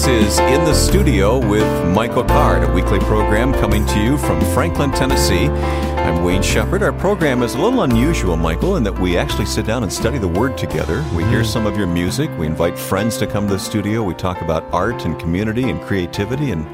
[0.00, 4.40] This is In the Studio with Michael Card, a weekly program coming to you from
[4.54, 5.48] Franklin, Tennessee.
[5.48, 6.82] I'm Wayne Shepherd.
[6.82, 10.16] Our program is a little unusual, Michael, in that we actually sit down and study
[10.16, 11.04] the Word together.
[11.14, 11.52] We hear mm-hmm.
[11.52, 14.64] some of your music, we invite friends to come to the studio, we talk about
[14.72, 16.66] art and community and creativity, and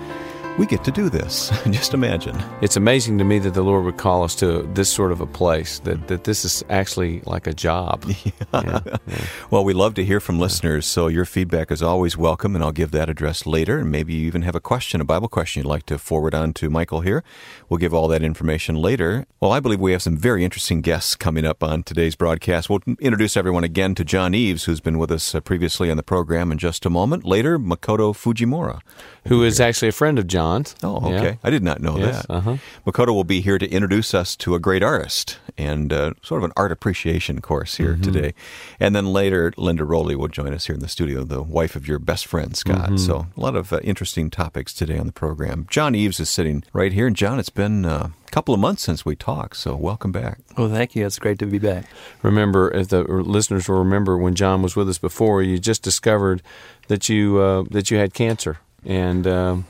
[0.59, 1.51] we get to do this.
[1.71, 2.37] Just imagine.
[2.63, 5.27] It's amazing to me that the Lord would call us to this sort of a
[5.27, 8.05] place, that, that this is actually like a job.
[8.53, 8.81] Yeah.
[9.07, 9.25] Yeah.
[9.51, 12.73] Well, we love to hear from listeners, so your feedback is always welcome, and I'll
[12.73, 13.81] give that address later.
[13.81, 16.55] And maybe you even have a question, a Bible question you'd like to forward on
[16.55, 17.23] to Michael here.
[17.69, 19.27] We'll give all that information later.
[19.41, 22.71] Well, I believe we have some very interesting guests coming up on today's broadcast.
[22.71, 26.03] We'll introduce everyone again to John Eves, who's been with us uh, previously on the
[26.03, 27.25] program in just a moment.
[27.25, 28.81] Later, Makoto Fujimura,
[29.29, 30.77] who is actually a friend of John's.
[30.83, 31.31] Oh, okay.
[31.31, 31.35] Yeah.
[31.43, 32.33] I did not know yes, that.
[32.33, 32.57] Uh-huh.
[32.87, 36.45] Makoto will be here to introduce us to a great artist and uh, sort of
[36.45, 38.13] an art appreciation course here mm-hmm.
[38.13, 38.35] today.
[38.79, 41.89] And then later, Linda Roley will join us here in the studio, the wife of
[41.89, 42.91] your best friend, Scott.
[42.91, 42.97] Mm-hmm.
[42.99, 45.67] So a lot of uh, interesting topics today on the program.
[45.71, 47.07] John Eves is sitting right here.
[47.07, 50.39] And John, it's been uh, a couple of months since we talked, so welcome back.
[50.57, 51.07] Well, thank you.
[51.07, 51.87] It's great to be back.
[52.23, 56.43] Remember, if the listeners will remember when John was with us before, you just discovered
[56.89, 59.65] that you uh, that you had cancer, and um,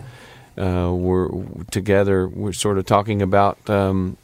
[0.59, 1.29] uh, we're
[1.71, 2.29] together.
[2.29, 4.17] We're sort of talking about um,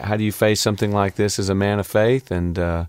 [0.00, 2.84] how do you face something like this as a man of faith, and uh,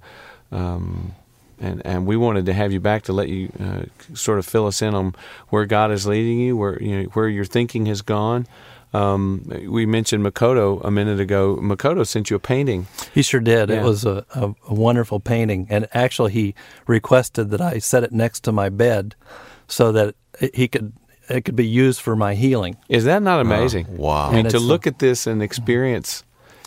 [0.52, 1.14] um,
[1.60, 3.84] and and we wanted to have you back to let you uh,
[4.14, 5.16] sort of fill us in on
[5.50, 8.48] where God is leading you, where you know, where your thinking has gone.
[8.92, 11.58] Um, we mentioned Makoto a minute ago.
[11.58, 12.88] Makoto sent you a painting.
[13.14, 13.70] He sure did.
[13.70, 13.82] Yeah.
[13.82, 16.56] It was a, a, a wonderful painting, and actually, he
[16.88, 19.16] requested that I set it next to my bed
[19.68, 20.16] so that
[20.54, 20.94] he could
[21.30, 22.78] it could be used for my healing.
[22.90, 23.88] Is that not amazing?
[23.92, 24.30] Oh, wow!
[24.30, 26.24] I mean, to look at this and experience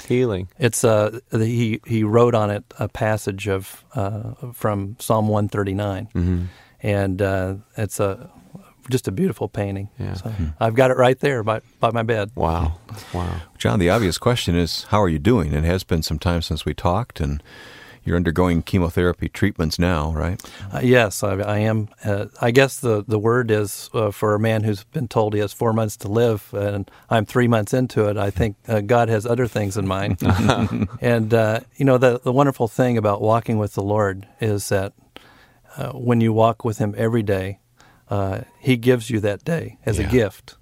[0.09, 0.49] healing.
[0.59, 6.45] It's uh he he wrote on it a passage of uh, from Psalm 139, Mm-hmm.
[6.83, 8.31] and uh, it's a
[8.91, 9.89] just a beautiful painting.
[9.99, 10.15] Yeah.
[10.15, 12.31] So I've got it right there by by my bed.
[12.35, 12.79] Wow,
[13.15, 13.43] wow.
[13.59, 15.53] John, the obvious question is, how are you doing?
[15.55, 17.43] It has been some time since we talked, and
[18.05, 20.43] you're undergoing chemotherapy treatments now, right?
[20.73, 21.89] Uh, yes, I, I am.
[22.05, 25.41] Uh, I guess the, the word is uh, for a man who's been told he
[25.41, 28.17] has four months to live, and I'm three months into it.
[28.17, 30.19] I think uh, God has other things in mind.
[31.01, 34.93] and, uh, you know, the, the wonderful thing about walking with the Lord is that
[35.77, 37.61] uh, when you walk with Him every day,
[38.11, 40.07] uh, He gives you that day as Yeah.
[40.07, 40.57] a gift.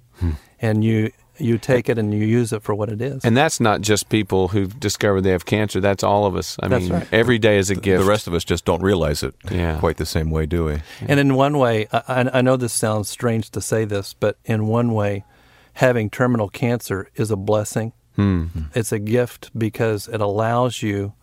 [0.63, 3.25] And you, you take it and you use it for what it is.
[3.25, 5.81] And that's not just people who've discovered they have cancer.
[5.81, 6.57] That's all of us.
[6.63, 7.09] I That's mean, right.
[7.13, 8.03] every day is a gift.
[8.03, 9.79] The rest of us just don't realize it Yeah.
[9.79, 10.79] quite the same way, do we?
[11.07, 14.37] And in one way, I, I I know this sounds strange to say this, but
[14.45, 15.25] in one way,
[15.75, 17.93] having terminal cancer is a blessing.
[18.17, 18.47] Hmm.
[18.75, 21.15] It's a gift because it allows you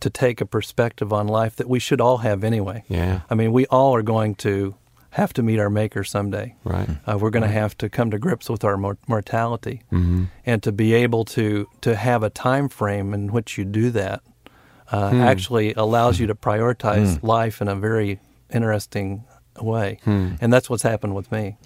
[0.00, 2.82] to take a perspective on life that we should all have anyway.
[2.88, 3.20] Yeah.
[3.30, 4.74] I mean, we all are going to
[5.12, 6.54] have to meet our Maker someday.
[6.64, 6.88] Right.
[7.06, 10.24] Uh, we're going to have to come to grips with our mor- mortality, Mm-hmm.
[10.46, 14.20] and to be able to to have a time frame in which you do that
[14.90, 15.20] uh, Hmm.
[15.20, 18.18] actually allows you to prioritize life in a very
[18.52, 19.24] interesting
[19.60, 20.34] way, Hmm.
[20.40, 21.56] and that's what's happened with me.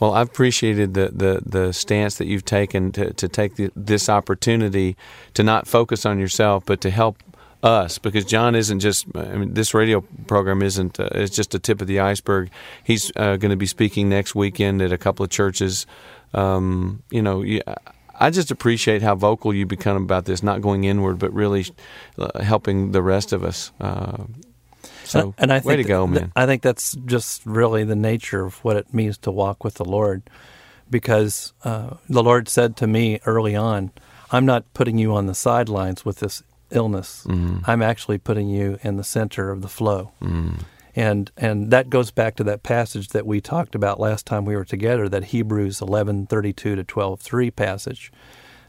[0.00, 4.08] Well, I've appreciated the, the, the stance that you've taken to, to take the, this
[4.08, 4.96] opportunity
[5.34, 7.18] to not focus on yourself, but to help
[7.62, 7.98] us.
[7.98, 11.80] Because John isn't just, I mean, this radio program isn't, uh, it's just a tip
[11.80, 12.50] of the iceberg.
[12.84, 15.86] He's uh, going to be speaking next weekend at a couple of churches.
[16.32, 17.44] Um, you know,
[18.18, 21.66] I just appreciate how vocal you become about this, not going inward, but really
[22.18, 23.72] uh, helping the rest of us.
[23.80, 24.24] Uh,
[25.04, 26.30] so, and I think way to go, man.
[26.36, 29.84] I think that's just really the nature of what it means to walk with the
[29.84, 30.22] Lord,
[30.88, 33.90] because uh, the Lord said to me early on,
[34.30, 37.24] "I'm not putting you on the sidelines with this illness.
[37.28, 37.58] Mm-hmm.
[37.66, 40.60] I'm actually putting you in the center of the flow." Mm.
[40.96, 44.56] And and that goes back to that passage that we talked about last time we
[44.56, 48.12] were together, that Hebrews 11:32 to 12:3 passage,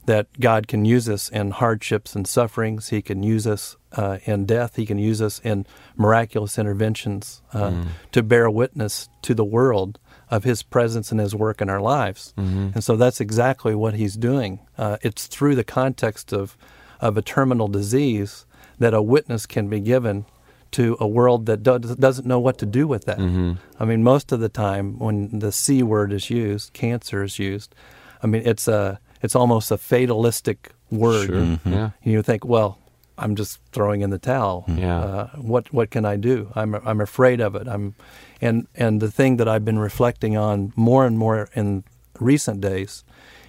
[0.05, 2.89] that God can use us in hardships and sufferings.
[2.89, 4.75] He can use us uh, in death.
[4.75, 5.65] He can use us in
[5.95, 9.99] miraculous interventions uh, to bear witness to the world
[10.29, 12.33] of His presence and His work in our lives.
[12.75, 14.59] And so that's exactly what He's doing.
[14.77, 16.55] Uh, it's through the context of
[17.01, 18.45] of a terminal disease
[18.79, 20.25] that a witness can be given
[20.71, 23.17] to a world that do- doesn't know what to do with that.
[23.17, 23.53] Mm-hmm.
[23.79, 27.75] I mean, most of the time when the C word is used, cancer is used.
[28.23, 31.27] I mean, it's a it's almost a fatalistic word.
[31.27, 31.35] Sure.
[31.35, 31.73] Mm-hmm.
[31.73, 31.89] Yeah.
[32.03, 32.79] You think, well,
[33.17, 34.65] I'm just throwing in the towel.
[34.67, 34.79] Mm-hmm.
[34.79, 34.99] Yeah.
[34.99, 36.51] Uh, what what can I do?
[36.55, 37.67] I'm I'm afraid of it.
[37.67, 37.95] I'm,
[38.39, 41.83] and and the thing that I've been reflecting on more and more in
[42.19, 43.03] recent days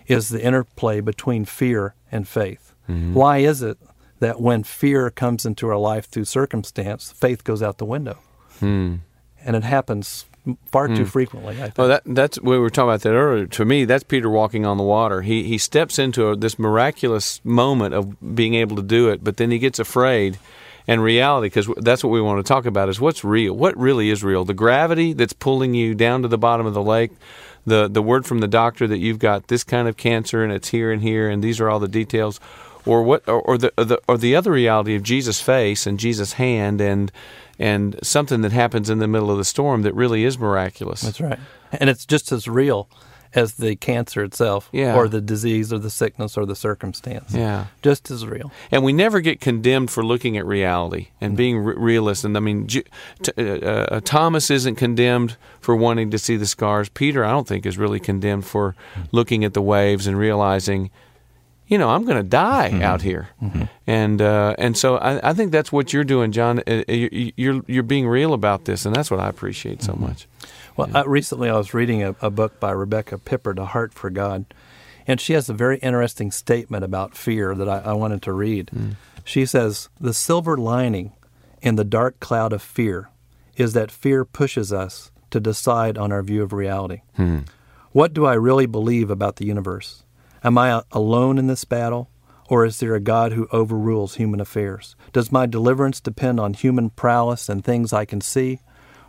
[0.06, 2.71] is the interplay between fear and faith.
[3.14, 3.78] Why is it
[4.20, 8.18] that when fear comes into our life through circumstance, faith goes out the window?
[8.60, 8.96] Hmm.
[9.44, 10.26] And it happens
[10.66, 11.54] far too frequently.
[11.54, 11.78] I think.
[11.78, 13.46] Well, that that's we were talking about that earlier.
[13.46, 15.22] To me, that's Peter walking on the water.
[15.22, 19.36] He he steps into a, this miraculous moment of being able to do it, but
[19.36, 20.38] then he gets afraid.
[20.88, 23.54] And reality, because that's what we want to talk about, is what's real.
[23.54, 24.44] What really is real?
[24.44, 27.12] The gravity that's pulling you down to the bottom of the lake,
[27.64, 30.68] the the word from the doctor that you've got this kind of cancer and it's
[30.70, 32.40] here and here, and these are all the details,
[32.86, 35.98] or what, or, or the, or the or the other reality of Jesus' face and
[35.98, 37.10] Jesus' hand and
[37.58, 41.02] and something that happens in the middle of the storm that really is miraculous.
[41.02, 41.38] That's right.
[41.72, 42.88] And it's just as real
[43.34, 44.94] as the cancer itself Yeah.
[44.94, 47.32] or the disease or the sickness or the circumstance.
[47.32, 47.66] Yeah.
[47.80, 48.52] Just as real.
[48.70, 52.24] And we never get condemned for looking at reality and being re- realist.
[52.26, 52.84] And I mean, J-
[53.22, 56.90] t- uh, uh, Thomas isn't condemned for wanting to see the scars.
[56.90, 58.74] Peter, I don't think, is really condemned for
[59.12, 60.90] looking at the waves and realizing,
[61.72, 63.24] you know, I'm going to die out here.
[63.86, 66.60] And uh, and so I, I think that's what you're doing, John.
[66.66, 70.28] Uh, you- You're you're being real about this, and that's what I appreciate so much.
[70.76, 74.10] Well, uh, recently I was reading a, a book by Rebecca Pippert, A Heart for
[74.10, 74.44] God,
[75.06, 78.70] and she has a very interesting statement about fear that I, I wanted to read.
[79.24, 81.12] She says, The silver lining
[81.62, 83.08] in the dark cloud of fear
[83.56, 87.00] is that fear pushes us to decide on our view of reality.
[87.92, 90.01] What do I really believe about the universe?
[90.44, 92.10] Am I alone in this battle?
[92.48, 94.94] Or is there a God who overrules human affairs?
[95.12, 98.60] Does my deliverance depend on human prowess and things I can see?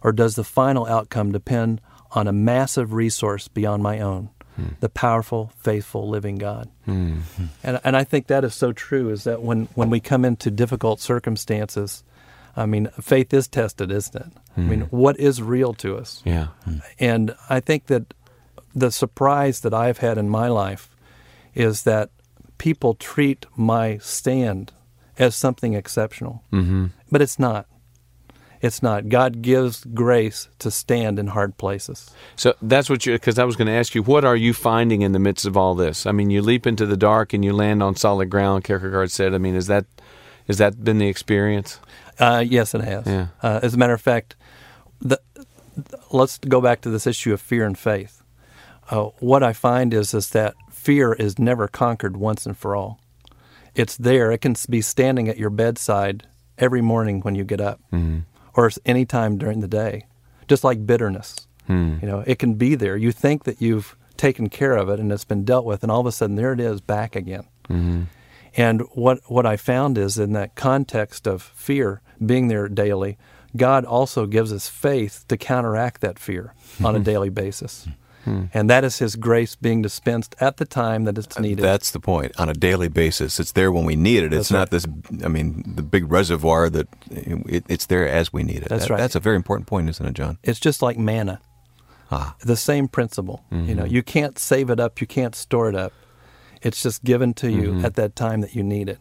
[0.02, 1.82] Or does the final outcome depend
[2.12, 4.68] on a massive resource beyond my own, hmm.
[4.80, 6.70] the powerful, faithful, living God?
[6.86, 7.16] Hmm.
[7.36, 7.46] Hmm.
[7.64, 10.52] And, and I think that is so true is that when, when we come into
[10.52, 12.04] difficult circumstances,
[12.56, 14.32] I mean, faith is tested, isn't it?
[14.56, 16.22] I mean, what is real to us?
[16.24, 16.50] Yeah.
[17.00, 18.14] And I think that
[18.76, 20.93] the surprise that I've had in my life
[21.54, 22.10] is that
[22.58, 24.72] people treat my stand
[25.18, 26.44] as something exceptional.
[26.52, 26.88] Mm-hmm.
[27.12, 27.68] But it's not.
[28.62, 29.10] It's not.
[29.10, 32.10] God gives grace to stand in hard places.
[32.38, 35.02] So that's what you, because I was going to ask you, what are you finding
[35.02, 36.06] in the midst of all this?
[36.06, 38.64] I mean, you leap into the dark and you land on solid ground.
[38.64, 39.34] Kierkegaard said.
[39.34, 39.86] I mean, is that
[40.48, 41.80] has that been the experience?
[42.18, 43.06] Uh, yes, it has.
[43.06, 43.28] Yeah.
[43.42, 44.38] Uh, as a matter of fact,
[45.02, 45.20] the,
[46.12, 48.24] let's go back to this issue of fear and faith.
[48.90, 53.00] Uh, what I find is is that fear is never conquered once and for all.
[53.74, 54.32] It's there.
[54.32, 56.28] It can be standing at your bedside
[56.58, 58.20] every morning when you get up, mm-hmm.
[58.54, 60.06] or any time during the day,
[60.48, 61.48] just like bitterness.
[61.68, 61.98] Hmm.
[62.02, 62.98] You know, it can be there.
[62.98, 66.02] You think that you've taken care of it and it's been dealt with, and all
[66.02, 67.46] of a sudden there it is back again.
[67.70, 68.04] Mm-hmm.
[68.56, 73.18] And what what I found is in that context of fear being there daily,
[73.56, 76.54] God also gives us faith to counteract that fear
[76.84, 77.88] on a daily basis.
[78.26, 81.64] And that is His grace being dispensed at the time that it's needed.
[81.64, 82.32] That's the point.
[82.40, 84.34] On a daily basis, it's there when we need it.
[84.34, 84.70] It's That's not right.
[84.72, 85.26] this.
[85.26, 88.70] I mean, the big reservoir that it, it's there as we need it.
[88.70, 88.98] That's That- right.
[88.98, 90.38] That's a very important point, isn't it, John?
[90.44, 91.42] it's just like manna.
[92.12, 92.36] Ah.
[92.46, 93.44] The same principle.
[93.52, 95.92] You know, you can't save it up, you can't store it up.
[96.62, 99.00] It's just given to you at that time that you need it.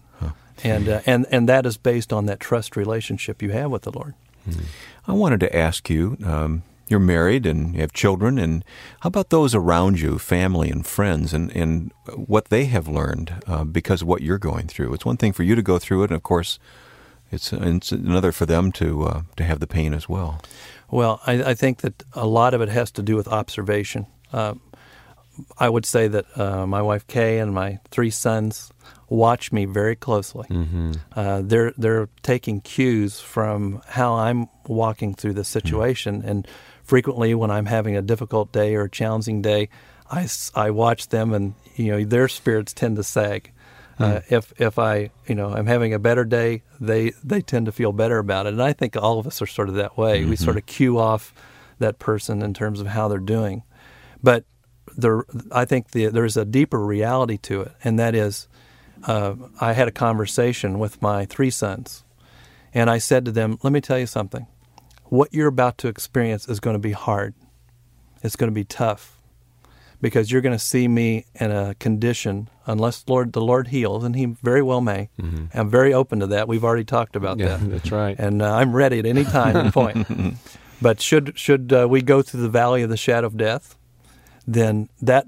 [0.65, 3.91] And, uh, and and that is based on that trust relationship you have with the
[3.91, 4.15] Lord.
[5.09, 6.17] I wanted to ask you.
[6.25, 8.65] Um, you're married and you have children, and
[9.01, 13.65] how about those around you, family and friends, and, and what they have learned uh,
[13.65, 14.95] because of what you're going through?
[14.95, 16.61] It's one thing for you to go through it, and of course,
[17.33, 20.41] it's, it's another for them to uh, to have the pain as well.
[20.91, 24.07] Well, I, I think that a lot of it has to do with observation.
[24.33, 24.55] Uh,
[25.59, 28.71] I would say that uh, my wife Kay and my three sons
[29.09, 30.47] watch me very closely.
[31.17, 36.47] Uh, they're they're taking cues from how I'm walking through the situation, and
[36.93, 39.71] frequently when I'm having a difficult day or a challenging day,
[40.11, 43.51] I, I watch them, and you know their spirits tend to sag.
[43.99, 47.73] Uh, if if I you know I'm having a better day, they they tend to
[47.73, 50.27] feel better about it, and I think all of us are sort of that way.
[50.27, 51.33] We sort of cue off
[51.79, 53.63] that person in terms of how they're doing,
[54.23, 54.45] but
[54.95, 58.49] there I think the, there's a deeper reality to it, and that is,
[59.05, 62.05] uh, I had a conversation with my three sons,
[62.75, 64.47] and I said to them, "Let me tell you something.
[65.19, 67.35] What you're about to experience is going to be hard.
[68.23, 69.19] It's going to be tough."
[70.01, 74.17] Because you're going to see me in a condition, unless Lord the Lord heals, and
[74.17, 75.11] He very well may.
[75.55, 76.49] I'm very open to that.
[76.49, 78.17] We've already talked about Yeah, that that's right.
[78.19, 79.99] and uh, I'm ready at any time and point.
[80.83, 83.77] but should should uh, we go through the valley of the shadow of death,
[84.47, 85.27] then that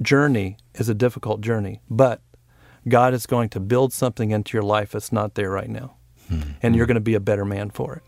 [0.00, 1.80] journey is a difficult journey.
[1.90, 2.22] But
[2.88, 5.96] God is going to build something into your life that's not there right now,
[6.62, 8.02] and you're going to be a better man for it.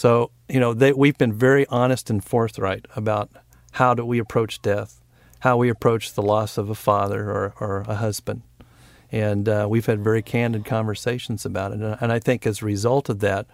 [0.00, 3.30] So you know they, we've been very honest and forthright about
[3.72, 5.00] how do we approach death,
[5.40, 8.42] how we approach the loss of a father or, or a husband
[9.12, 11.80] and uh, we've had very candid conversations about it.
[11.80, 13.46] And, and I think as a result of that,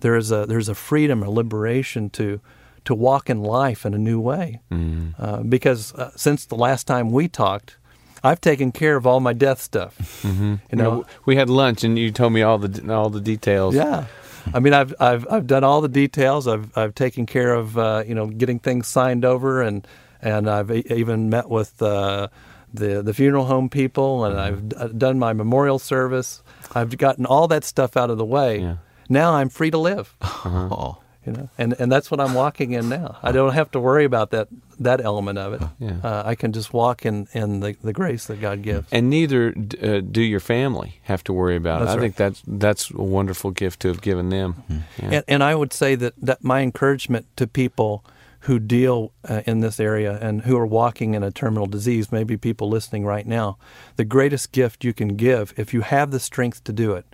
[0.00, 2.40] there is a there's a freedom, a liberation to
[2.84, 4.60] to walk in life in a new way.
[4.70, 5.22] Mm-hmm.
[5.22, 7.76] Uh, because uh, since the last time we talked,
[8.24, 10.22] I've taken care of all my death stuff.
[10.22, 10.54] Mm-hmm.
[10.70, 13.74] You know, we had lunch and you told me all the all the details.
[13.74, 14.06] yeah.
[14.54, 16.46] I mean, I've I've I've done all the details.
[16.48, 19.86] I've I've taken care of uh, you know getting things signed over, and
[20.20, 22.28] and I've e- even met with uh,
[22.72, 26.42] the the funeral home people, and I've d- uh, done my memorial service.
[26.74, 28.60] I've gotten all that stuff out of the way.
[28.60, 28.76] Yeah.
[29.08, 30.16] Now I'm free to live.
[30.22, 33.16] Oh, You know, and and that's what I'm walking in now.
[33.22, 34.48] I don't have to worry about that
[34.84, 35.62] that element of it.
[35.78, 35.96] Yeah.
[36.02, 38.88] Uh, I can just walk in in the, the grace that God gives.
[38.92, 41.98] And neither d- uh, do your family have to worry about That's it.
[41.98, 44.62] I think that's that's a wonderful gift to have given them.
[44.68, 45.10] Yeah.
[45.10, 48.04] And, and I would say that, that my encouragement to people
[48.46, 52.36] who deal uh, in this area and who are walking in a terminal disease, maybe
[52.36, 53.56] people listening right now,
[53.96, 57.06] the greatest gift you can give, if you have the strength to do it,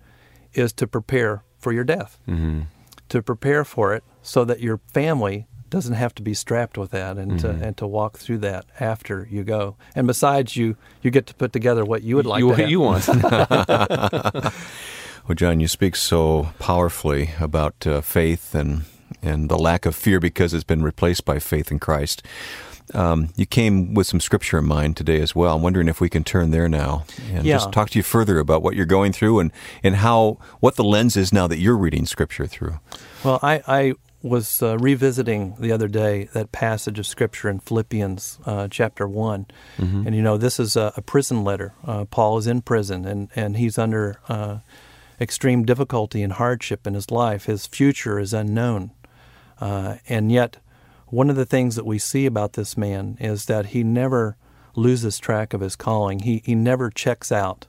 [0.54, 2.18] is to prepare for your death.
[2.24, 2.62] hmm
[3.10, 7.16] To prepare for it so that your family doesn't have to be strapped with that
[7.18, 9.76] and to, and to walk through that after you go.
[9.94, 12.70] And besides, you you get to put together what you would like you, to have.
[12.70, 13.06] you want.
[15.26, 18.84] Well, John, you speak so powerfully about uh, faith and
[19.22, 22.22] and the lack of fear because it's been replaced by faith in Christ.
[22.94, 25.56] Um, you came with some scripture in mind today as well.
[25.56, 27.56] I'm wondering if we can turn there now and Yeah.
[27.56, 30.84] just talk to you further about what you're going through and, and how what the
[30.84, 32.78] lens is now that you're reading scripture through.
[33.22, 38.38] Well, I, I was uh, revisiting the other day that passage of Scripture in Philippians
[38.46, 39.46] uh, chapter one,
[40.06, 41.72] and you know this is a, a prison letter.
[41.84, 44.58] Uh, Paul is in prison, and and he's under uh,
[45.20, 47.44] extreme difficulty and hardship in his life.
[47.44, 48.90] His future is unknown,
[49.60, 50.58] uh, and yet
[51.06, 54.36] one of the things that we see about this man is that he never
[54.74, 56.20] loses track of his calling.
[56.20, 57.66] He he never checks out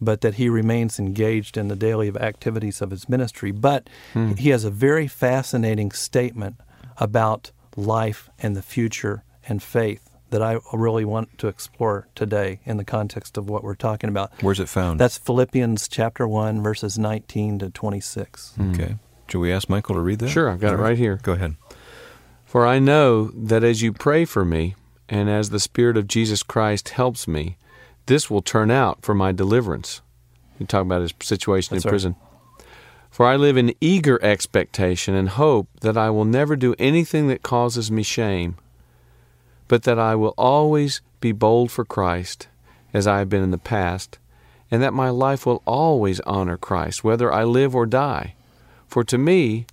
[0.00, 3.50] but that he remains engaged in the daily activities of his ministry.
[3.50, 4.32] But hmm.
[4.32, 6.56] he has a very fascinating statement
[6.96, 12.76] about life and the future and faith that I really want to explore today in
[12.76, 14.30] the context of what we're talking about.
[14.42, 15.00] Where's it found?
[15.00, 18.54] That's Philippians chapter 1, verses 19 to 26.
[18.56, 18.72] Hmm.
[18.72, 18.96] okay.
[19.28, 20.30] Should we ask Michael to read that?
[20.30, 21.20] Sure, I've got it right here.
[21.22, 21.56] Go ahead.
[22.46, 24.74] For I know that as you pray for me,
[25.08, 27.56] and as the Spirit of Jesus Christ helps me,
[28.08, 30.02] this will turn out for my deliverance.
[30.58, 31.92] You talk about his situation That's in right.
[31.92, 32.16] prison.
[33.10, 37.42] For I live in eager expectation and hope that I will never do anything that
[37.42, 38.56] causes me shame,
[39.66, 42.48] but that I will always be bold for Christ,
[42.92, 44.18] as I have been in the past,
[44.70, 48.34] and that my life will always honor Christ, whether I live or die.
[48.86, 49.66] For to me,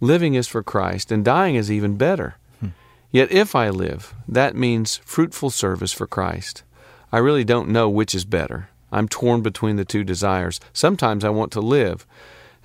[0.00, 2.36] living is for Christ, and dying is even better.
[2.60, 2.68] Hmm.
[3.10, 6.62] Yet if I live, that means fruitful service for Christ.
[7.14, 8.70] I really don't know which is better.
[8.90, 10.58] I'm torn between the two desires.
[10.72, 12.04] Sometimes I want to live,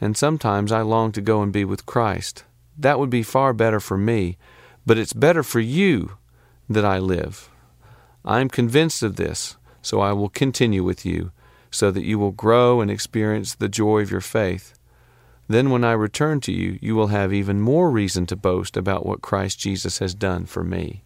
[0.01, 2.45] and sometimes I long to go and be with Christ.
[2.75, 4.39] That would be far better for me,
[4.87, 6.13] but it's better for you
[6.67, 7.47] that I live.
[8.25, 11.31] I am convinced of this, so I will continue with you,
[11.69, 14.73] so that you will grow and experience the joy of your faith.
[15.47, 19.05] Then, when I return to you, you will have even more reason to boast about
[19.05, 21.03] what Christ Jesus has done for me.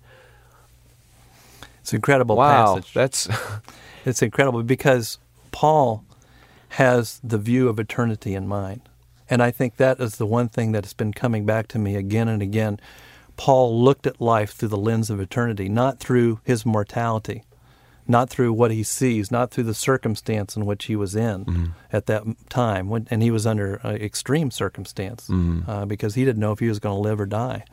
[1.83, 2.93] It's an incredible wow, passage.
[2.93, 3.27] that's
[4.05, 5.17] It's incredible because
[5.51, 6.03] Paul
[6.69, 8.81] has the view of eternity in mind.
[9.29, 11.95] And I think that is the one thing that has been coming back to me
[11.95, 12.79] again and again.
[13.35, 17.43] Paul looked at life through the lens of eternity, not through his mortality,
[18.07, 22.05] not through what he sees, not through the circumstance in which he was in at
[22.07, 22.89] that time.
[22.89, 25.29] When, and he was under uh, extreme circumstance
[25.67, 27.65] uh, because he didn't know if he was going to live or die.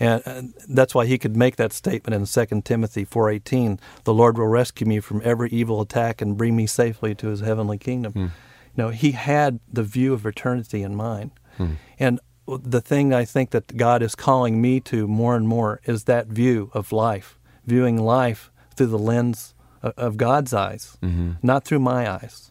[0.00, 4.38] And uh, that's why he could make that statement in 2 Timothy 4:18, "The Lord
[4.38, 8.12] will rescue me from every evil attack and bring me safely to his heavenly kingdom."
[8.12, 8.20] Hmm.
[8.20, 11.32] You know, he had the view of eternity in mind.
[11.58, 11.74] Hmm.
[11.98, 16.04] And the thing I think that God is calling me to more and more is
[16.04, 21.32] that view of life, viewing life through the lens of, of God's eyes, mm-hmm.
[21.42, 22.50] not through my eyes.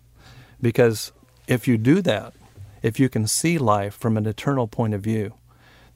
[0.62, 1.12] Because
[1.48, 2.34] if you do that,
[2.82, 5.34] if you can see life from an eternal point of view,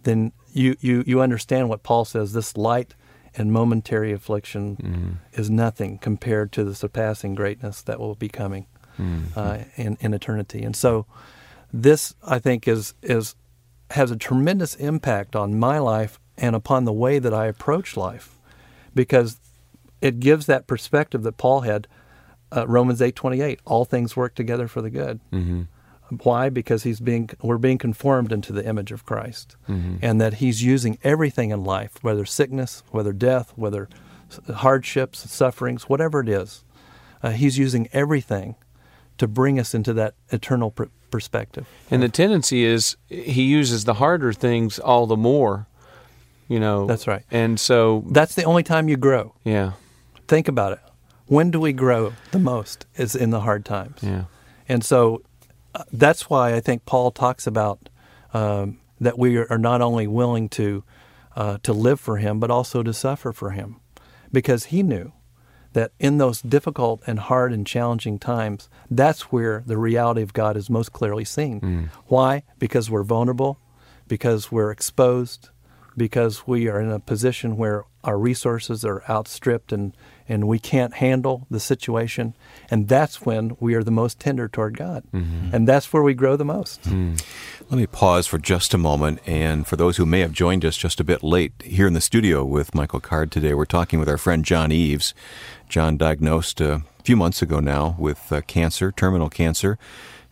[0.03, 2.95] then you, you, you understand what Paul says this light
[3.35, 8.67] and momentary affliction is nothing compared to the surpassing greatness that will be coming
[9.35, 10.61] uh, in, in eternity.
[10.63, 11.05] And so,
[11.73, 13.35] this I think is is
[13.89, 18.37] has a tremendous impact on my life and upon the way that I approach life,
[18.93, 19.39] because
[19.99, 21.87] it gives that perspective that Paul had.
[22.55, 23.59] Uh, Romans eight twenty eight.
[23.65, 25.19] All things work together for the good.
[26.23, 26.49] Why?
[26.49, 30.97] Because he's being we're being conformed into the image of Christ, and that he's using
[31.03, 33.89] everything in life, whether sickness, whether death, whether
[34.53, 36.63] hardships, sufferings, whatever it is,
[37.21, 38.55] uh, he's using everything
[39.17, 41.67] to bring us into that eternal pr- perspective.
[41.91, 45.67] And the tendency is he uses the harder things all the more
[46.49, 47.23] You know, That's right.
[47.31, 49.33] And so, That's the only time you grow.
[49.43, 49.73] yeah,
[50.27, 50.79] Think about it.
[51.27, 52.85] When do we grow the most?
[52.97, 53.99] Is in the hard times.
[54.01, 54.25] yeah,
[54.67, 55.21] And so
[55.91, 57.89] that's why I think Paul talks about
[58.33, 60.83] um, that we are not only willing to
[61.35, 63.77] uh, to live for Him, but also to suffer for Him,
[64.31, 65.11] because He knew
[65.73, 70.55] that in those difficult and hard and challenging times, that's where the reality of God
[70.55, 71.89] is most clearly seen.
[72.05, 72.43] Why?
[72.59, 73.59] Because we're vulnerable,
[74.07, 75.49] because we're exposed,
[75.97, 79.95] because we are in a position where our resources are outstripped and,
[80.33, 82.35] and we can't handle the situation.
[82.71, 85.03] And that's when we are the most tender toward God.
[85.53, 86.85] And that's where we grow the most.
[86.87, 89.19] Let me pause for just a moment.
[89.27, 92.01] And for those who may have joined us just a bit late, here in the
[92.01, 95.13] studio with Michael Card today, we're talking with our friend John Eves.
[95.69, 99.77] John diagnosed a few months ago now with uh, cancer, terminal cancer.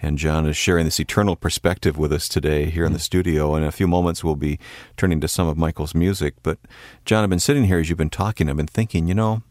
[0.01, 3.53] And John is sharing this eternal perspective with us today here in the studio.
[3.55, 4.57] In a few moments, we'll be
[4.97, 6.33] turning to some of Michael's music.
[6.41, 6.57] But,
[7.05, 9.43] John, I've been sitting here as you've been talking, I've been thinking, you know,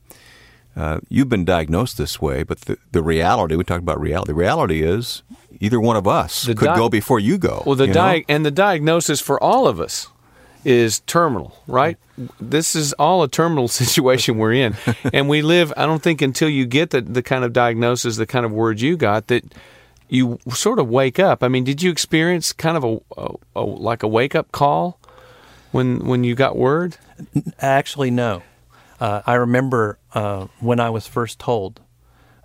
[0.76, 4.34] uh, you've been diagnosed this way, but the, the reality, we talked about reality, the
[4.34, 5.22] reality is
[5.60, 7.62] either one of us The could di- go before you go.
[7.66, 10.08] Well, the you di- and the diagnosis for all of us
[10.64, 11.96] is terminal, right?
[12.40, 14.76] This is all a terminal situation we're in,
[15.12, 15.72] and we live.
[15.76, 18.80] I don't think until you get the the kind of diagnosis, the kind of word
[18.80, 19.44] you got, that
[20.08, 21.42] you sort of wake up.
[21.42, 24.98] I mean, did you experience kind of a, a, a like a wake up call
[25.72, 26.96] when when you got word?
[27.58, 28.42] Actually, no.
[29.00, 31.80] Uh, I remember uh, when I was first told,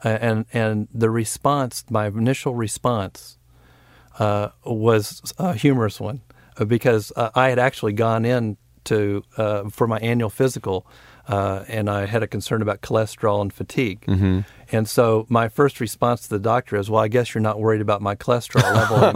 [0.03, 3.37] uh, and and the response, my initial response,
[4.19, 6.21] uh, was a humorous one,
[6.57, 10.87] uh, because uh, I had actually gone in to uh, for my annual physical,
[11.27, 14.41] uh, and I had a concern about cholesterol and fatigue, mm-hmm.
[14.71, 17.81] and so my first response to the doctor is, "Well, I guess you're not worried
[17.81, 19.07] about my cholesterol level."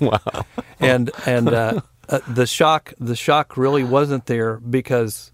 [0.10, 0.44] wow.
[0.80, 5.32] and and uh, uh, the shock the shock really wasn't there because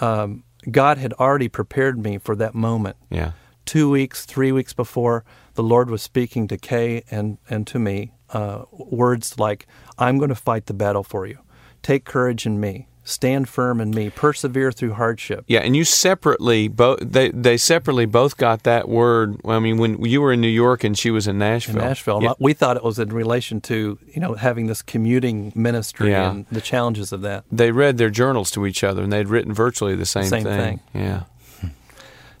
[0.00, 2.96] um, God had already prepared me for that moment.
[3.10, 3.32] Yeah.
[3.64, 8.12] Two weeks, three weeks before, the Lord was speaking to Kay and and to me
[8.30, 9.66] uh, words like,
[9.98, 11.38] "I'm going to fight the battle for you.
[11.82, 12.88] Take courage in me.
[13.04, 14.10] Stand firm in me.
[14.10, 19.36] Persevere through hardship." Yeah, and you separately both they they separately both got that word.
[19.44, 21.76] I mean, when you were in New York and she was in Nashville.
[21.82, 22.32] In Nashville, Yeah.
[22.38, 26.30] we thought it was in relation to you know having this commuting ministry Yeah.
[26.30, 27.44] and the challenges of that.
[27.50, 30.80] they read their journals to each other and they'd written virtually the same, Same thing.
[30.94, 31.22] Yeah.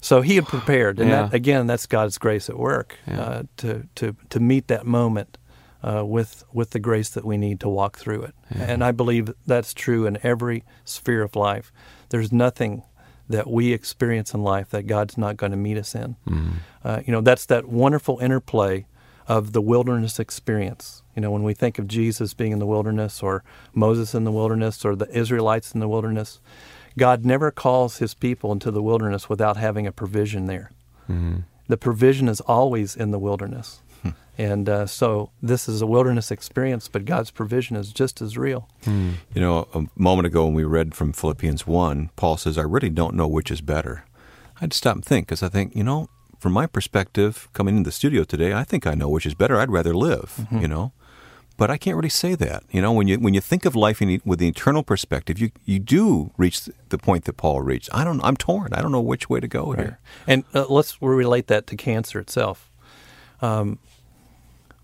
[0.00, 1.22] So he had prepared, and Yeah.
[1.26, 5.38] that, again, that's God's grace at work uh, to to to meet that moment
[5.82, 8.34] uh, with with the grace that we need to walk through it.
[8.50, 11.72] And I believe that's true in every sphere of life.
[12.10, 12.82] There's nothing
[13.28, 16.16] that we experience in life that God's not going to meet us in.
[16.84, 18.86] Uh, you know, that's that wonderful interplay
[19.28, 21.02] of the wilderness experience.
[21.14, 23.42] You know, when we think of Jesus being in the wilderness, or
[23.72, 26.40] Moses in the wilderness, or the Israelites in the wilderness,
[26.98, 30.70] God never calls his people into the wilderness without having a provision there.
[31.68, 33.80] The provision is always in the wilderness.
[34.38, 38.68] And uh, so this is a wilderness experience, but God's provision is just as real.
[38.86, 42.88] You know, a moment ago when we read from Philippians 1, Paul says, I really
[42.88, 44.04] don't know which is better.
[44.60, 47.88] I would stop and think because I think, you know, from my perspective, coming into
[47.88, 49.58] the studio today, I think I know which is better.
[49.60, 50.92] I'd rather live, you know.
[51.56, 52.64] But I can't really say that.
[52.72, 55.50] You know, when you when you think of life in, with the eternal perspective, you
[55.64, 57.90] you do reach the point that Paul reached.
[57.92, 58.20] I don't.
[58.24, 58.72] I'm torn.
[58.72, 60.00] I don't know which way to go here.
[60.26, 62.70] And uh, let's relate that to cancer itself.
[63.40, 63.78] Um,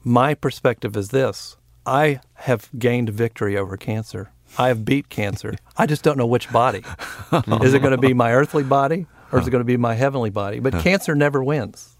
[0.09, 4.31] my perspective is this I have gained victory over cancer.
[4.57, 5.55] I have beat cancer.
[5.77, 6.83] I just don't know which body.
[7.62, 9.94] is it going to be my earthly body or is it going to be my
[9.94, 10.59] heavenly body?
[10.59, 11.97] But cancer never wins.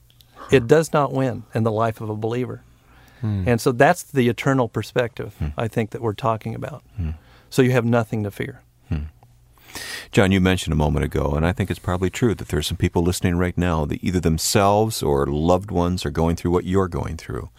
[0.51, 2.63] It does not win in the life of a believer.
[3.21, 3.45] Hmm.
[3.47, 5.49] And so that's the eternal perspective, hmm.
[5.59, 6.83] I think, that we're talking about.
[6.97, 7.11] Hmm.
[7.51, 8.63] So you have nothing to fear.
[10.11, 12.77] John, you mentioned a moment ago, and I think it's probably true that there's some
[12.77, 16.89] people listening right now that either themselves or loved ones are going through what you're
[16.89, 17.51] going through.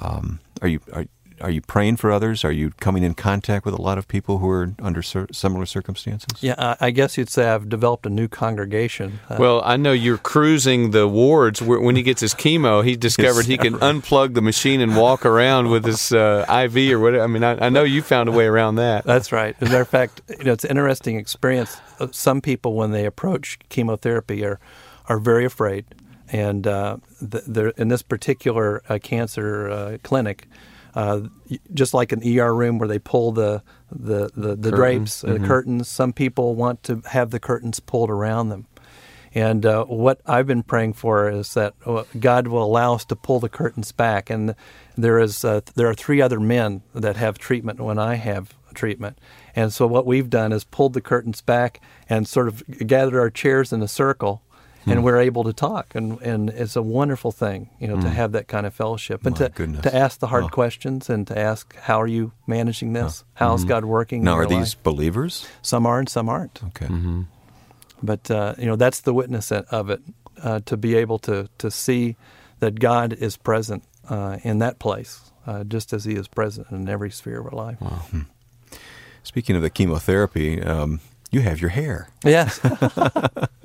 [0.00, 1.04] Um, are you are,
[1.42, 2.44] are you praying for others?
[2.44, 5.64] Are you coming in contact with a lot of people who are under cir- similar
[5.64, 6.42] circumstances?
[6.42, 9.20] Yeah, I, I guess you'd say I've developed a new congregation.
[9.28, 11.62] Uh, Well, I know you're cruising the wards.
[11.62, 15.24] Where, when he gets his chemo, he discovered he can unplug the machine and walk
[15.24, 17.24] around with his uh, IV or whatever.
[17.24, 19.04] I mean, I, I know you found a way around that.
[19.04, 19.56] That's right.
[19.62, 21.78] As a matter of fact, you know, it's an interesting experience.
[21.98, 24.60] Uh, Some people, when they approach chemotherapy, are
[25.08, 25.84] are very afraid,
[26.32, 26.98] and uh,
[27.76, 30.46] in this particular uh, cancer uh, clinic,
[30.94, 31.22] uh,
[31.72, 35.40] just like an ER room where they pull the the the, the drapes, uh, the
[35.40, 35.88] curtains.
[35.88, 38.66] Some people want to have the curtains pulled around them.
[39.32, 41.74] And uh, what I've been praying for is that
[42.18, 44.28] God will allow us to pull the curtains back.
[44.28, 44.56] And
[44.96, 49.18] there is uh, there are three other men that have treatment when I have treatment,
[49.54, 53.30] And so what we've done is pulled the curtains back and sort of gathered our
[53.30, 54.42] chairs in a circle
[54.86, 55.04] and Hmm.
[55.04, 58.14] we're able to talk and, and it's a wonderful thing you know to Hmm.
[58.14, 59.82] have that kind of fellowship and My to, goodness.
[59.82, 60.48] to ask the hard Oh.
[60.48, 64.24] questions and to ask how are you managing this how's god working Hmm.
[64.26, 64.82] Now, in are these life?
[64.82, 65.46] believers?
[65.62, 66.88] some are and some aren't Okay.
[68.02, 70.00] but uh, you know that's the witness of it
[70.42, 72.16] uh, to be able to to see
[72.60, 76.88] that god is present uh, in that place uh, just as he is present in
[76.88, 77.78] every sphere of our life
[79.22, 82.08] Speaking of the chemotherapy, um, you have your hair.
[82.24, 82.58] yes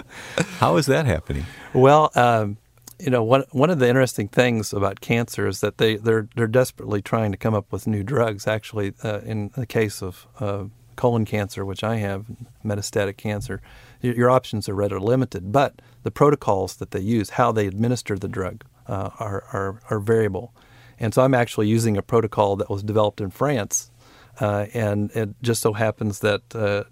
[0.60, 1.46] How is that happening?
[1.74, 2.58] Well, um,
[3.00, 6.48] you know, one one of the interesting things about cancer is that they they're they're
[6.48, 8.48] desperately trying to come up with new drugs.
[8.48, 12.26] Actually, uh, in the case of uh, colon cancer, which I have,
[12.64, 13.62] metastatic cancer,
[14.02, 15.52] your, options are rather limited.
[15.52, 20.00] But the protocols that they use, how they administer the drug, uh, are, are are
[20.00, 20.54] variable.
[20.98, 23.92] And so I'm actually using a protocol that was developed in France.
[24.40, 26.84] Uh, and it just so happens that uh,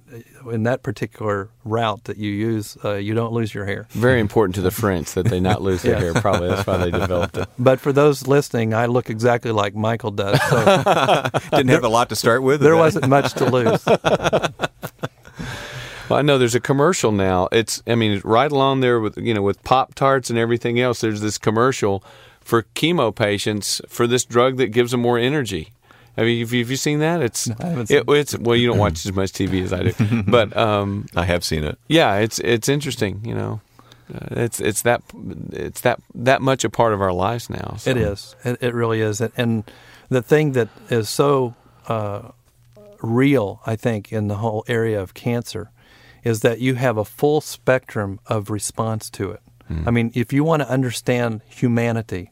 [0.50, 3.88] in that particular route that you use, uh, you don't lose your hair.
[3.92, 6.14] Very important to the French that they not lose their hair.
[6.14, 7.48] Probably that's why they developed it.
[7.60, 10.42] But for those listening, I look exactly like Michael does.
[10.50, 10.60] So
[11.52, 12.62] Didn't have a lot to start with.
[12.62, 13.86] There wasn't much to lose.
[16.10, 17.48] Well, I know there's a commercial now.
[17.52, 21.00] It's I mean right along there with you know with Pop Tarts and everything else.
[21.00, 22.04] There's this commercial
[22.42, 25.72] for chemo patients for this drug that gives them more energy.
[26.16, 27.22] Have mean, have you have you seen that?
[27.22, 29.84] It's I haven't seen it, it's well you don't watch as much TV as I
[29.92, 31.78] do, but um, I have seen it.
[31.88, 33.22] yeah, it's it's interesting.
[33.26, 33.62] You know,
[34.14, 35.02] uh, it's it's that
[35.52, 37.76] it's that that much a part of our lives now.
[37.78, 37.90] so.
[37.92, 38.36] It is.
[38.46, 39.22] It, it really is.
[39.22, 39.64] And- And
[40.10, 41.56] the thing that is so
[41.88, 42.30] uh,
[43.02, 45.72] real, I think, in the whole area of cancer
[46.24, 49.40] is that you have a full spectrum of response to it.
[49.88, 52.32] I mean, if you want to understand humanity,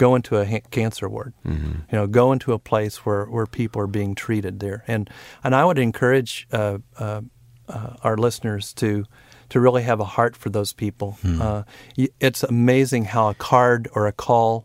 [0.00, 1.32] go into a ha- cancer ward.
[1.44, 4.82] You know, go into a place where, where people are being treated there.
[4.88, 5.10] And
[5.44, 7.20] and I would encourage uh, uh,
[7.68, 9.04] uh, our listeners to
[9.50, 11.08] to really have a heart for those people.
[11.24, 11.62] Uh,
[11.98, 14.64] y- it's amazing how a card or a call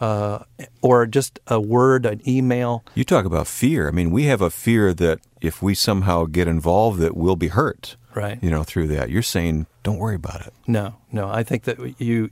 [0.00, 0.38] uh,
[0.82, 2.82] or just a word, an email.
[2.94, 3.88] You talk about fear.
[3.88, 7.48] I mean, we have a fear that if we somehow get involved, that we'll be
[7.48, 7.96] hurt.
[8.14, 8.38] Right.
[8.42, 9.08] You know, through that.
[9.10, 10.52] You're saying, don't worry about it.
[10.66, 11.28] No, no.
[11.40, 12.30] I think that you,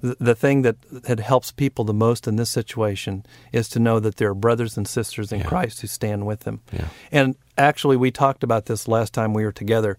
[0.00, 4.16] the, thing that, that helps people the most in this situation is to know that
[4.16, 6.60] there are brothers and sisters in Christ who stand with them.
[6.72, 6.88] Yeah.
[7.12, 9.98] And actually, we talked about this last time we were together.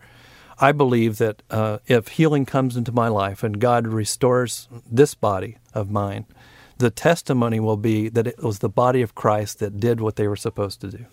[0.60, 5.58] I believe that uh, if healing comes into my life and God restores this body
[5.74, 6.26] of mine,
[6.78, 10.28] the testimony will be that it was the body of Christ that did what they
[10.28, 11.06] were supposed to do.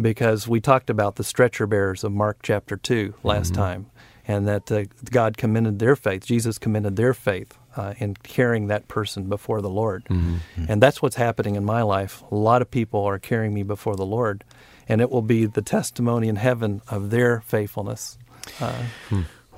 [0.00, 3.90] Because we talked about the stretcher bearers of Mark chapter 2 last time,
[4.26, 8.88] and that uh, God commended their faith, Jesus commended their faith uh, in carrying that
[8.88, 10.04] person before the Lord.
[10.68, 12.22] And that's what's happening in my life.
[12.30, 14.44] A lot of people are carrying me before the Lord,
[14.88, 18.18] and it will be the testimony in heaven of their faithfulness.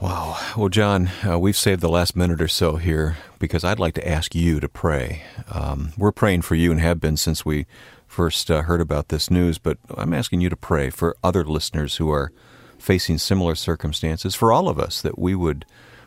[0.01, 0.39] Wow.
[0.57, 4.07] Well, John, uh, we've saved the last minute or so here because I'd like to
[4.07, 5.23] ask you to pray.
[5.51, 7.67] Um, we're praying for you and have been since we
[8.07, 11.97] first uh, heard about this news, but I'm asking you to pray for other listeners
[11.97, 12.33] who are
[12.79, 15.65] facing similar circumstances, for all of us, that we would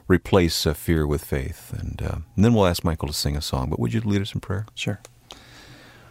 [0.08, 1.74] replace uh, fear with faith.
[1.74, 3.70] And, uh, and then we'll ask Michael to sing a song.
[3.70, 4.66] But would you lead us in prayer?
[4.74, 5.00] Sure.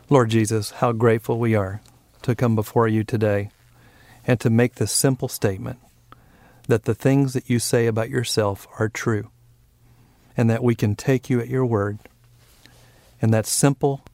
[0.08, 1.80] Lord Jesus, how grateful we are
[2.22, 3.50] to come before you today
[4.26, 5.78] and to make this simple statement
[6.68, 9.30] that the things that you say about yourself are true
[10.36, 11.98] and that we can take you at your word
[13.22, 14.04] and that simple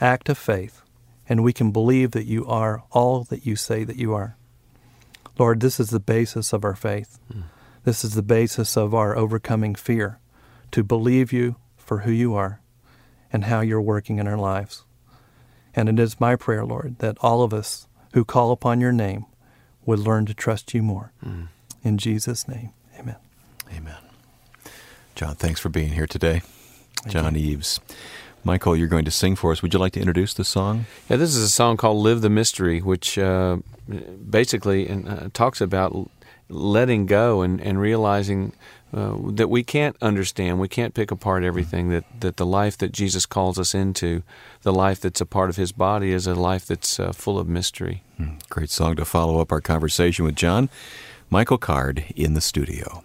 [0.00, 0.82] act of faith
[1.28, 4.36] and we can believe that you are all that you say that you are.
[5.42, 7.18] Lord, this is the basis of our faith.
[7.32, 7.40] Hmm.
[7.82, 10.20] This is the basis of our overcoming fear
[10.70, 12.60] to believe you for who you are
[13.32, 14.84] and how you're working in our lives.
[15.74, 19.26] And it is my prayer, Lord, that all of us who call upon your name
[19.84, 21.10] would learn to trust you more.
[21.24, 21.46] Hmm.
[21.82, 23.16] In Jesus' name, amen.
[23.76, 23.98] Amen.
[25.16, 26.42] John, thanks for being here today.
[27.08, 27.80] John Eves.
[28.44, 29.62] Michael, you're going to sing for us.
[29.62, 30.86] Would you like to introduce the song?
[31.08, 33.58] Yeah, this is a song called "Live the Mystery," which uh,
[34.28, 36.10] basically uh, talks about
[36.48, 38.52] letting go and, and realizing
[38.92, 41.88] uh, that we can't understand, we can't pick apart everything.
[41.90, 44.22] That that the life that Jesus calls us into,
[44.62, 47.48] the life that's a part of His body, is a life that's uh, full of
[47.48, 48.02] mystery.
[48.50, 50.68] Great song to follow up our conversation with John.
[51.30, 53.02] Michael Card in the studio.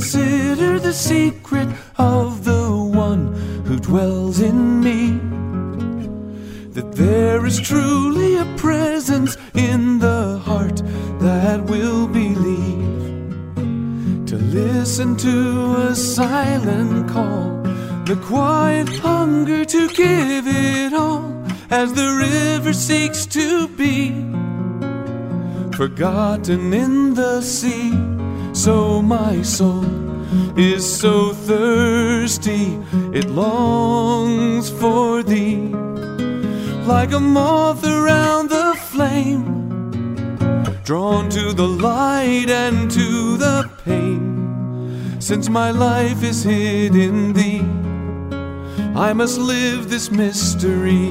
[0.00, 3.34] Consider the secret of the one
[3.66, 5.18] who dwells in me,
[6.72, 10.78] that there is truly a presence in the heart
[11.20, 13.44] that will believe.
[14.24, 17.60] To listen to a silent call
[18.06, 24.12] the quiet hunger to give it all as the river seeks to be
[25.76, 28.09] forgotten in the sea.
[28.64, 29.86] So my soul
[30.54, 32.78] is so thirsty,
[33.10, 35.68] it longs for thee.
[36.84, 39.46] Like a moth around the flame,
[40.84, 45.16] drawn to the light and to the pain.
[45.20, 47.64] Since my life is hid in thee,
[48.94, 51.08] I must live this mystery.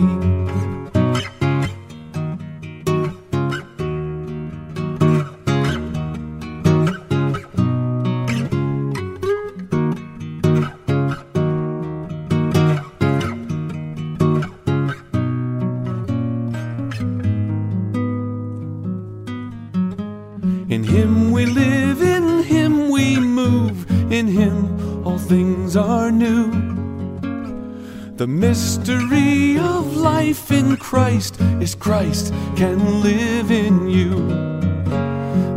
[28.49, 34.13] Mystery of life in Christ is Christ can live in you.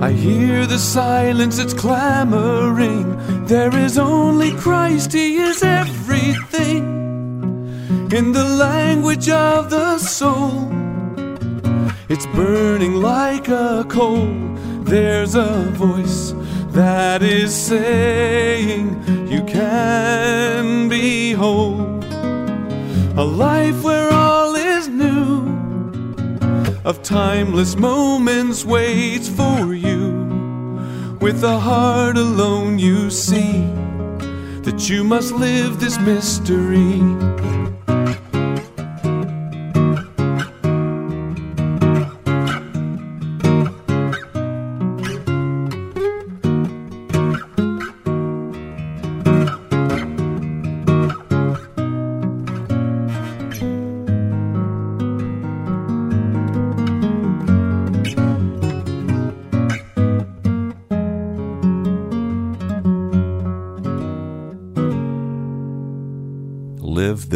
[0.09, 3.07] I hear the silence, it's clamoring.
[3.46, 6.85] There is only Christ, He is everything.
[8.12, 10.68] In the language of the soul,
[12.11, 14.28] it's burning like a coal.
[14.85, 16.35] There's a voice
[16.78, 18.83] that is saying,
[19.33, 22.01] You can be whole.
[23.14, 25.44] A life where all is new,
[26.83, 31.18] of timeless moments waits for you.
[31.20, 33.68] With a heart alone, you see
[34.62, 37.03] that you must live this mystery.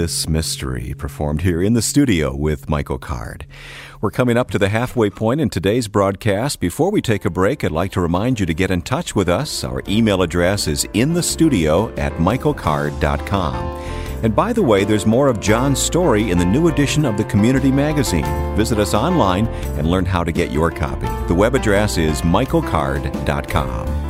[0.07, 3.45] This Mystery, performed here in the studio with Michael Card.
[4.01, 6.61] We're coming up to the halfway point in today's broadcast.
[6.61, 9.29] Before we take a break, I'd like to remind you to get in touch with
[9.29, 9.65] us.
[9.65, 13.57] Our email address is in the studio at michaelcard.com.
[14.23, 17.25] And by the way, there's more of John's story in the new edition of the
[17.25, 18.55] Community Magazine.
[18.55, 21.09] Visit us online and learn how to get your copy.
[21.27, 24.06] The web address is michaelcard.com.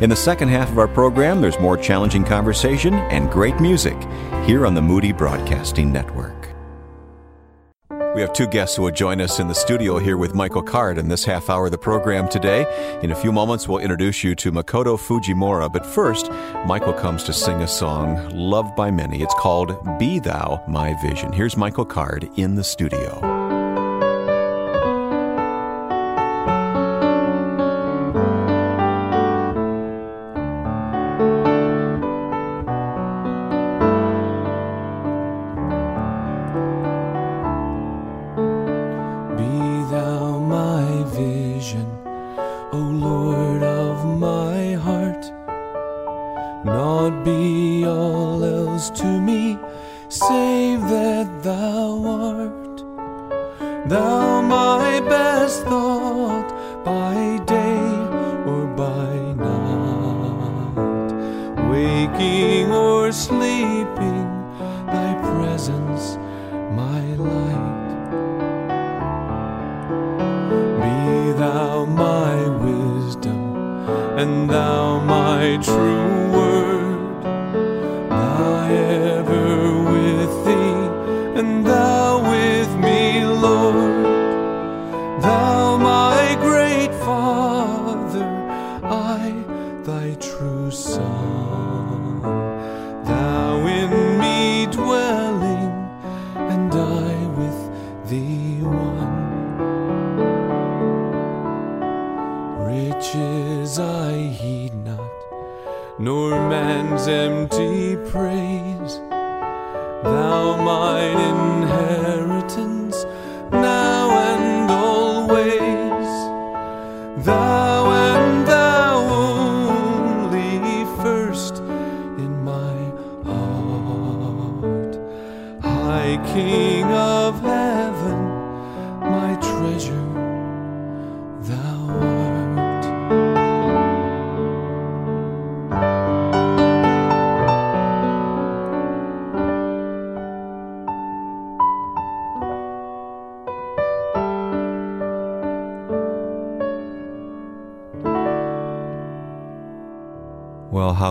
[0.00, 3.96] In the second half of our program, there's more challenging conversation and great music
[4.44, 6.52] here on the Moody Broadcasting Network.
[8.14, 10.98] We have two guests who will join us in the studio here with Michael Card
[10.98, 12.66] in this half hour of the program today.
[13.02, 15.72] In a few moments, we'll introduce you to Makoto Fujimura.
[15.72, 16.28] But first,
[16.66, 19.22] Michael comes to sing a song loved by many.
[19.22, 21.32] It's called Be Thou My Vision.
[21.32, 23.33] Here's Michael Card in the studio.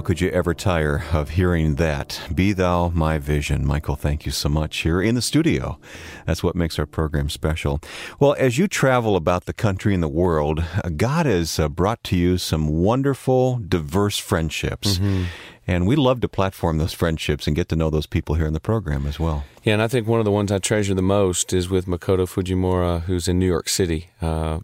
[0.04, 2.22] Could you ever tire of hearing that?
[2.34, 3.66] Be thou my vision.
[3.66, 5.80] Michael, thank you so much here in the studio.
[6.26, 7.80] That's what makes our program special.
[8.20, 10.64] Well, as you travel about the country and the world,
[10.98, 14.98] God has uh, brought to you some wonderful, diverse friendships.
[14.98, 15.24] Mm-hmm.
[15.66, 18.54] And we love to platform those friendships and get to know those people here in
[18.54, 19.46] the program as well.
[19.64, 22.28] Yeah, and I think one of the ones I treasure the most is with Makoto
[22.28, 24.10] Fujimura, who's in New York City.
[24.22, 24.60] Uh,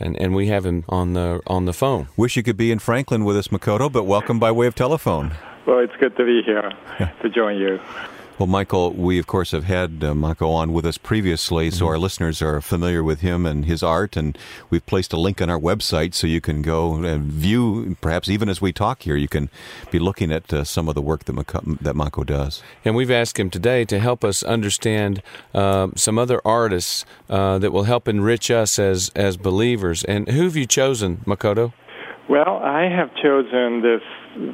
[0.00, 2.08] and and we have him on the on the phone.
[2.16, 5.32] Wish you could be in Franklin with us, Makoto, but welcome by way of telephone.
[5.66, 7.80] Well, it's good to be here to join you.
[8.36, 11.78] Well, Michael, we of course have had uh, Mako on with us previously, mm-hmm.
[11.78, 14.36] so our listeners are familiar with him and his art, and
[14.70, 17.96] we've placed a link on our website so you can go and view.
[18.00, 19.50] Perhaps even as we talk here, you can
[19.92, 22.60] be looking at uh, some of the work that Mako, that Mako does.
[22.84, 25.22] And we've asked him today to help us understand
[25.54, 30.02] uh, some other artists uh, that will help enrich us as as believers.
[30.02, 31.72] And who have you chosen, Makoto?
[32.28, 34.00] Well, I have chosen this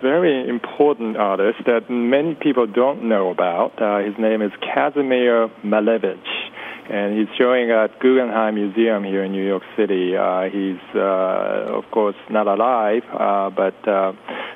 [0.02, 3.80] very important artist that many people don't know about.
[3.80, 6.18] Uh, his name is Kazimir Malevich,
[6.90, 10.16] and he's showing at Guggenheim Museum here in New York City.
[10.16, 14.12] Uh, he's, uh, of course, not alive, uh, but uh,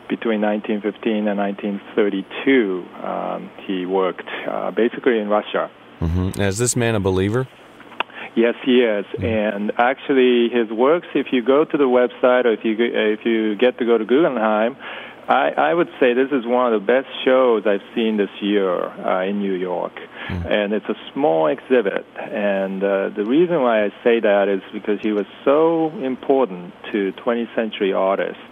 [0.08, 5.70] between 1915 and 1932, um, he worked uh, basically in Russia.
[6.00, 6.40] Mm-hmm.
[6.40, 7.46] Is this man a believer?
[8.36, 9.06] Yes, he is.
[9.06, 9.24] Mm-hmm.
[9.24, 13.56] And actually, his works, if you go to the website or if you if you
[13.56, 14.76] get to go to Guggenheim,
[15.28, 18.70] I, I would say this is one of the best shows I've seen this year
[18.70, 19.92] uh, in New York.
[20.28, 20.50] Mm.
[20.50, 22.06] And it's a small exhibit.
[22.16, 27.12] And uh, the reason why I say that is because he was so important to
[27.12, 28.42] 20th century artists.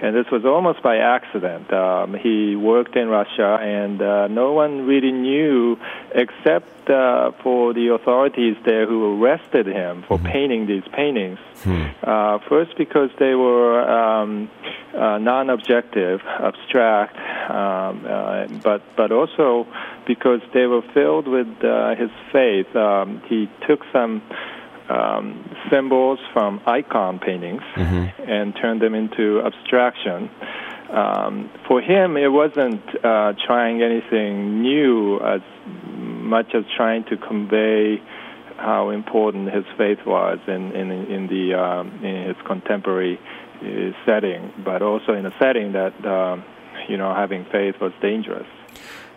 [0.00, 1.72] And this was almost by accident.
[1.72, 5.78] Um, he worked in Russia, and uh, no one really knew
[6.14, 10.26] except uh, for the authorities there who arrested him for mm-hmm.
[10.26, 11.38] painting these paintings.
[11.62, 12.46] Mm.
[12.46, 14.50] first, because they were um,
[14.96, 15.18] uh,
[16.24, 17.16] abstract,
[17.50, 19.66] um, uh, but but also
[20.06, 22.74] because they were filled with uh, his faith.
[22.74, 24.22] Um, he took some
[24.88, 28.30] um, symbols from icon paintings mm-hmm.
[28.30, 30.30] and turned them into abstraction.
[30.90, 35.40] Um, for him, it wasn't uh, trying anything new as
[35.86, 38.00] much as trying to convey
[38.56, 43.18] how important his faith was in in, in the um, in his contemporary
[44.04, 46.36] setting, but also in a setting that uh,
[46.88, 48.46] you know having faith was dangerous.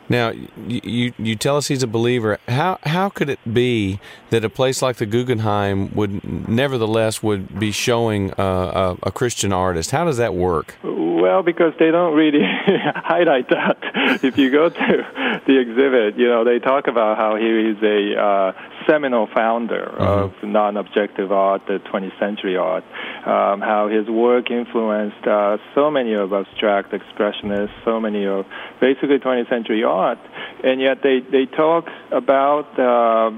[0.10, 0.34] Now,
[0.67, 2.39] you you tell us he's a believer.
[2.47, 3.99] How how could it be
[4.32, 9.91] that a place like the Guggenheim would nevertheless would be showing a, a Christian artist?
[9.91, 10.78] How does that work?
[11.30, 13.78] Well, because they don't really highlight that.
[14.24, 18.20] If you go to the exhibit, you know they talk about how he is a
[18.20, 18.52] uh,
[18.88, 20.02] seminal founder mm-hmm.
[20.02, 22.84] of non-objective art, the 20th century art.
[23.28, 28.48] Um, how his work influenced uh, so many of abstract expressionists, so many of
[28.82, 30.18] basically 20th century art,
[30.63, 33.30] and yet they they talk about uh,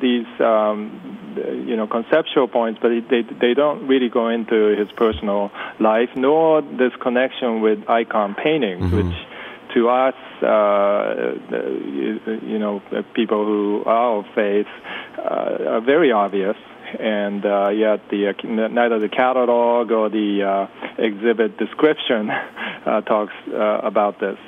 [0.00, 0.26] these.
[0.40, 6.10] Um, you know conceptual points, but they they don't really go into his personal life,
[6.16, 7.19] nor this connection
[7.60, 9.08] with icon paintings, mm-hmm.
[9.08, 9.16] which
[9.74, 12.82] to us, uh, you, you, know,
[13.14, 14.66] people who are of faith
[15.18, 16.56] uh, are very obvious.
[16.98, 20.66] And uh, yet, the uh, neither the catalog or the uh,
[20.98, 22.30] exhibit description
[22.86, 24.38] uh, talks about this.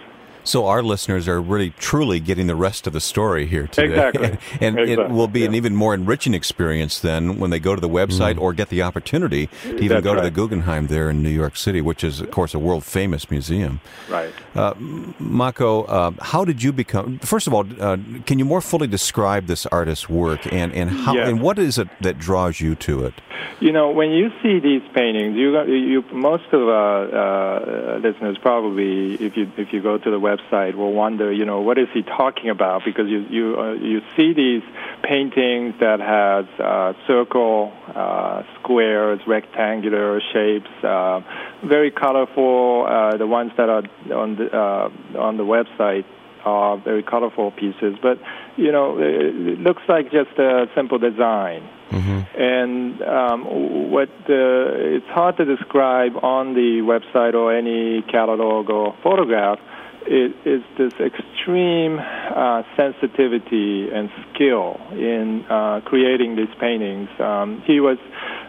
[0.44, 4.08] So our listeners are really truly getting the rest of the story here today.
[4.08, 4.26] Exactly.
[4.60, 4.92] and exactly.
[4.92, 5.46] it will be yeah.
[5.46, 8.40] an even more enriching experience then when they go to the website mm.
[8.40, 10.20] or get the opportunity to even That's go right.
[10.20, 13.30] to the Guggenheim there in New York City, which is, of course, a world famous
[13.30, 13.80] museum.
[14.08, 14.32] Right.
[14.54, 18.86] Uh, Mako, uh, how did you become, first of all, uh, can you more fully
[18.86, 21.28] describe this artist's work and, and, how, yes.
[21.28, 23.14] and what is it that draws you to it?
[23.60, 29.14] You know, when you see these paintings, you, you most of our uh, listeners probably,
[29.14, 30.31] if you if you go to the website,
[30.74, 32.82] will wonder, you know, what is he talking about?
[32.84, 34.62] Because you you uh, you see these
[35.02, 41.20] paintings that has uh, circle, uh, squares, rectangular shapes, uh,
[41.64, 42.86] very colorful.
[42.88, 43.82] Uh, the ones that are
[44.14, 46.04] on the uh, on the website
[46.44, 48.18] are very colorful pieces, but
[48.56, 51.68] you know, it looks like just a simple design.
[51.90, 52.20] Mm-hmm.
[52.40, 58.96] And um, what uh, it's hard to describe on the website or any catalog or
[59.02, 59.58] photograph
[60.06, 67.08] it is this extreme uh, sensitivity and skill in uh, creating these paintings.
[67.18, 67.98] Um, he was,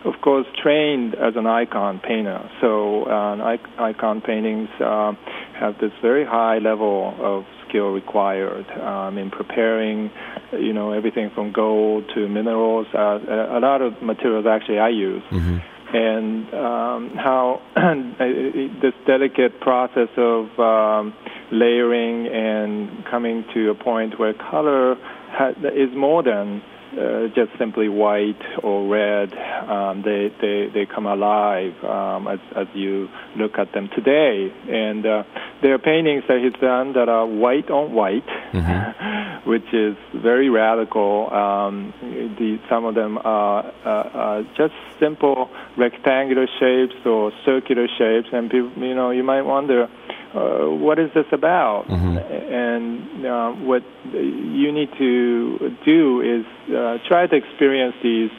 [0.05, 2.49] of course, trained as an icon painter.
[2.61, 5.13] So uh, icon paintings uh,
[5.59, 10.11] have this very high level of skill required um, in preparing,
[10.51, 12.87] you know, everything from gold to minerals.
[12.93, 13.19] Uh,
[13.51, 15.23] a lot of materials actually I use.
[15.31, 15.72] Mm-hmm.
[15.93, 17.61] And um, how
[18.81, 21.13] this delicate process of um,
[21.51, 24.95] layering and coming to a point where color
[25.29, 26.61] ha- is more than
[26.97, 29.33] uh, just simply white or red.
[29.33, 34.53] Um, they, they, they come alive um, as, as you look at them today.
[34.69, 35.23] And uh,
[35.61, 39.49] there are paintings that he's done that are white on white, mm-hmm.
[39.49, 41.33] which is very radical.
[41.33, 48.49] Um, the, some of them are, uh, just simple rectangular shapes or circular shapes, and
[48.49, 49.89] people, you know, you might wonder
[50.35, 51.85] uh, what is this about?
[51.87, 52.17] Mm-hmm.
[52.17, 58.31] And uh, what you need to do is uh, try to experience these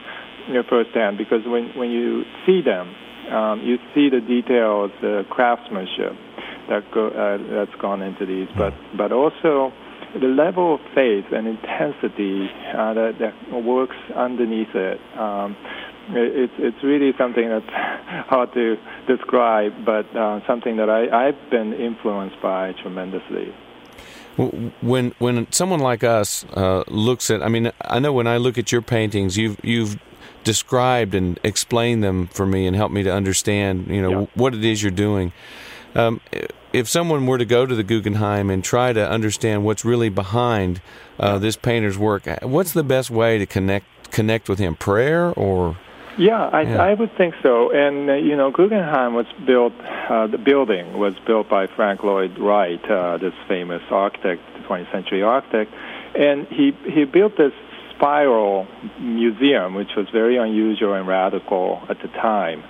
[0.49, 2.95] you know, firsthand because when, when you see them,
[3.33, 6.13] um, you see the details, the craftsmanship
[6.69, 9.73] that go, uh, that's gone into these, but, but also
[10.21, 15.01] the level of faith and intensity uh, that, that works underneath it.
[15.19, 15.57] Um,
[16.11, 17.69] it's it's really something that's
[18.29, 18.77] hard to
[19.07, 23.55] describe, but uh, something that I, I've been influenced by tremendously.
[24.37, 28.59] When when someone like us uh, looks at, I mean, I know when I look
[28.59, 29.99] at your paintings, you've you've
[30.43, 34.27] described and explained them for me and helped me to understand, you know, yeah.
[34.35, 35.33] what it is you're doing.
[35.95, 36.21] Um,
[36.73, 40.83] if someone were to go to the Guggenheim and try to understand what's really behind
[41.21, 44.75] uh, this painter's work, what's the best way to connect connect with him?
[44.75, 45.77] Prayer or
[46.19, 46.83] yeah, I, yeah.
[46.83, 47.71] I would think so.
[47.71, 49.73] And uh, you know, Guggenheim was built.
[49.81, 55.23] Uh, the building was built by Frank Lloyd Wright, uh, this famous architect, 20th century
[55.23, 55.73] architect,
[56.15, 57.53] and he he built this
[57.95, 58.67] spiral
[59.01, 62.63] museum, which was very unusual and radical at the time.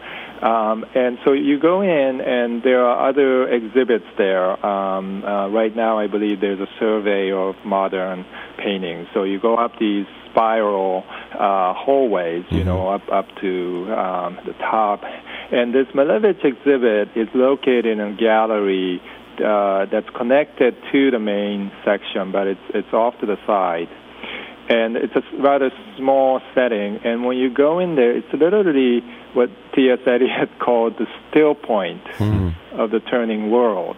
[0.42, 4.64] Um, and so you go in, and there are other exhibits there.
[4.64, 8.26] Um, uh, right now, I believe there's a survey of modern
[8.58, 9.08] paintings.
[9.14, 12.68] So you go up these spiral uh, hallways, you mm-hmm.
[12.68, 15.02] know, up up to um, the top.
[15.52, 19.00] And this Malevich exhibit is located in a gallery
[19.38, 23.88] uh, that's connected to the main section, but it's it's off to the side.
[24.68, 27.00] And it's a rather small setting.
[27.04, 29.00] And when you go in there, it's literally
[29.34, 29.98] what T.S.
[30.06, 32.54] Eliot had called the still point mm.
[32.72, 33.96] of the turning world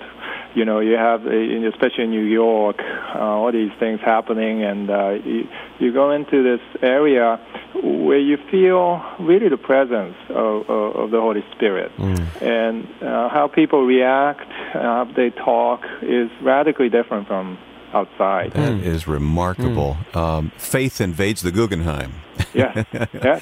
[0.56, 5.10] you know, you have, especially in New York, uh, all these things happening, and uh,
[5.10, 5.46] you,
[5.78, 7.38] you go into this area
[7.74, 12.42] where you feel really the presence of, of, of the Holy Spirit, mm.
[12.42, 17.58] and uh, how people react, uh, how they talk is radically different from
[17.96, 18.52] outside.
[18.52, 18.82] That mm.
[18.82, 19.96] is remarkable.
[20.12, 20.16] Mm.
[20.16, 22.12] Um, faith invades the Guggenheim.
[22.54, 23.40] Yeah, yeah,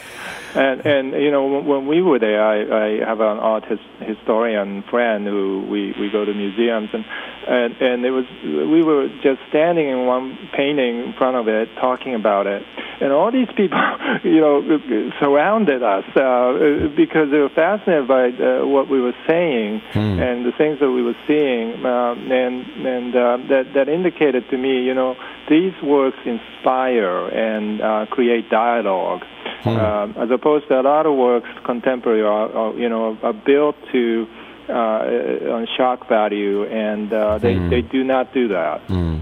[0.55, 4.83] and and you know when we were there, I, I have an art his, historian
[4.91, 7.05] friend who we we go to museums and
[7.47, 11.69] and and it was we were just standing in one painting in front of it
[11.81, 12.63] talking about it.
[13.01, 13.81] And all these people
[14.25, 19.83] you know surrounded us uh, because they were fascinated by uh, what we were saying
[19.93, 19.99] hmm.
[20.23, 24.57] and the things that we were seeing um, and and uh, that that indicated to
[24.57, 25.17] me you know
[25.49, 29.69] these works inspire and uh, create dialogue hmm.
[29.69, 33.77] Um, as opposed to a lot of works contemporary are, are you know are built
[33.93, 34.27] to
[34.69, 37.71] uh, on shock value, and uh, they, mm.
[37.71, 38.87] they do not do that.
[38.89, 39.21] Mm.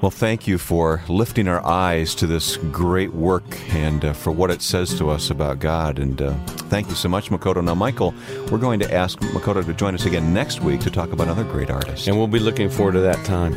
[0.00, 4.50] Well, thank you for lifting our eyes to this great work and uh, for what
[4.50, 6.00] it says to us about God.
[6.00, 6.32] And uh,
[6.70, 7.62] thank you so much, Makoto.
[7.62, 8.12] Now, Michael,
[8.50, 11.44] we're going to ask Makoto to join us again next week to talk about another
[11.44, 12.08] great artist.
[12.08, 13.52] And we'll be looking forward to that time.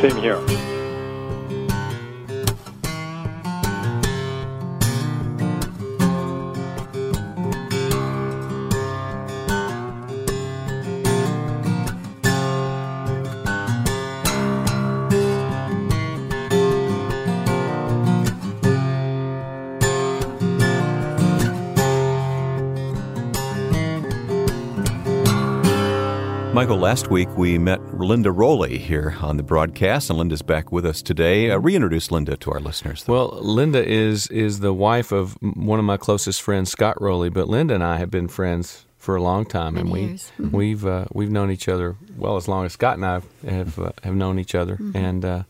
[0.00, 0.75] Same here.
[26.96, 31.02] Last week we met Linda Roley here on the broadcast, and Linda's back with us
[31.02, 31.50] today.
[31.50, 33.04] Uh, reintroduce Linda to our listeners.
[33.04, 33.12] Though.
[33.12, 37.28] Well, Linda is is the wife of one of my closest friends, Scott Roley.
[37.28, 40.56] But Linda and I have been friends for a long time, Many and we mm-hmm.
[40.56, 43.92] we've uh, we've known each other well as long as Scott and I have uh,
[44.02, 44.96] have known each other, mm-hmm.
[44.96, 45.42] and uh,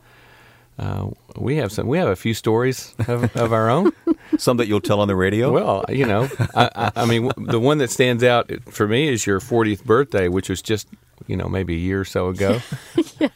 [0.81, 1.87] uh, we have some.
[1.87, 3.93] We have a few stories of, of our own.
[4.37, 5.53] some that you'll tell on the radio.
[5.53, 9.25] Well, you know, I, I, I, mean, the one that stands out for me is
[9.25, 10.89] your 40th birthday, which was just
[11.27, 12.61] you know maybe a year or so ago.
[13.21, 13.29] yeah.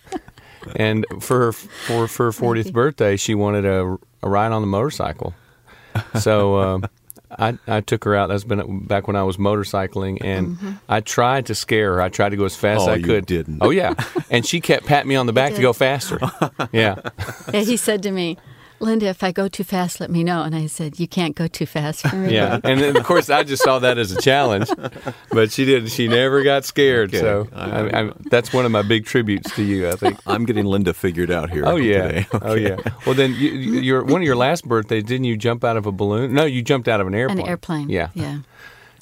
[0.76, 5.34] And for for for her 40th birthday, she wanted a, a ride on the motorcycle.
[6.18, 6.58] So.
[6.58, 6.84] Um,
[7.38, 8.28] I, I took her out.
[8.28, 10.72] That's been back when I was motorcycling, and mm-hmm.
[10.88, 12.02] I tried to scare her.
[12.02, 13.26] I tried to go as fast oh, as I could.
[13.26, 13.58] didn't.
[13.60, 13.94] Oh yeah,
[14.30, 16.18] and she kept patting me on the back to go faster.
[16.72, 16.96] Yeah.
[17.52, 17.60] Yeah.
[17.60, 18.36] He said to me,
[18.80, 20.42] Linda, if I go too fast, let me know.
[20.42, 22.34] And I said, You can't go too fast for me.
[22.34, 24.68] Yeah, and then, of course I just saw that as a challenge,
[25.30, 25.90] but she didn't.
[25.90, 27.10] She never got scared.
[27.10, 27.20] Okay.
[27.20, 29.88] So I, I, that's one of my big tributes to you.
[29.88, 30.18] I think.
[30.26, 31.64] I'm getting Linda figured out here.
[31.66, 32.26] Oh yeah, today.
[32.42, 32.76] oh yeah.
[33.06, 35.86] Well, then you, you- your one of your last birthdays, didn't you jump out of
[35.86, 36.32] a balloon?
[36.32, 37.40] No, you jumped out of an airplane.
[37.40, 37.88] An airplane.
[37.90, 38.08] Yeah.
[38.14, 38.38] Yeah.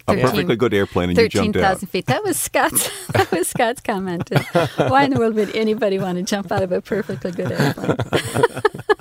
[0.08, 1.62] A perfectly good airplane, and you Thirteen jumped out.
[1.74, 2.06] thousand feet.
[2.06, 3.06] That was Scott's.
[3.12, 4.30] that was Scott's comment.
[4.76, 7.96] Why in the world would anybody want to jump out of a perfectly good airplane?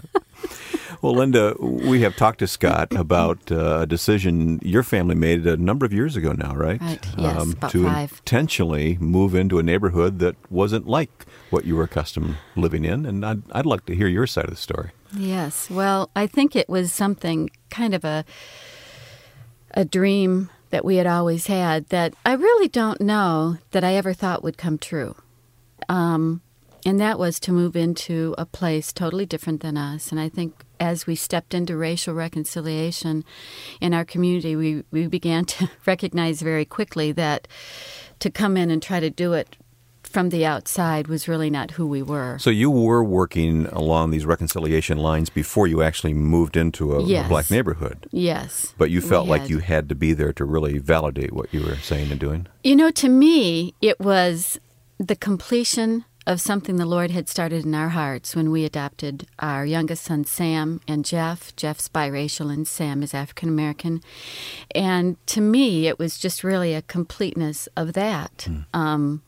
[1.02, 5.56] Well, Linda, we have talked to Scott about uh, a decision your family made a
[5.56, 6.82] number of years ago now, right?
[6.82, 8.12] Um, Right, yes, about to five.
[8.20, 13.26] intentionally move into a neighborhood that wasn't like what you were accustomed living in, and
[13.26, 14.89] I'd, I'd like to hear your side of the story.
[15.16, 15.70] Yes.
[15.70, 18.26] Well, I think it was something kind of a
[19.72, 24.14] a dream that we had always had that I really don't know that I ever
[24.14, 25.16] thought would come true.
[25.88, 26.41] Um,
[26.88, 30.10] and that was to move into a place totally different than us.
[30.10, 33.26] And I think as we stepped into racial reconciliation
[33.82, 37.46] in our community, we, we began to recognize very quickly that
[38.20, 39.58] to come in and try to do it
[40.02, 42.38] from the outside was really not who we were.
[42.40, 47.28] So you were working along these reconciliation lines before you actually moved into a, a
[47.28, 48.74] black neighborhood, Yes.
[48.78, 51.76] but you felt like you had to be there to really validate what you were
[51.76, 52.48] saying and doing.
[52.64, 54.58] You know, to me, it was
[54.98, 59.66] the completion of something the Lord had started in our hearts when we adopted our
[59.66, 61.56] youngest son, Sam, and Jeff.
[61.56, 64.04] Jeff's biracial and Sam is African American.
[64.76, 68.46] And to me, it was just really a completeness of that.
[68.74, 69.24] Um,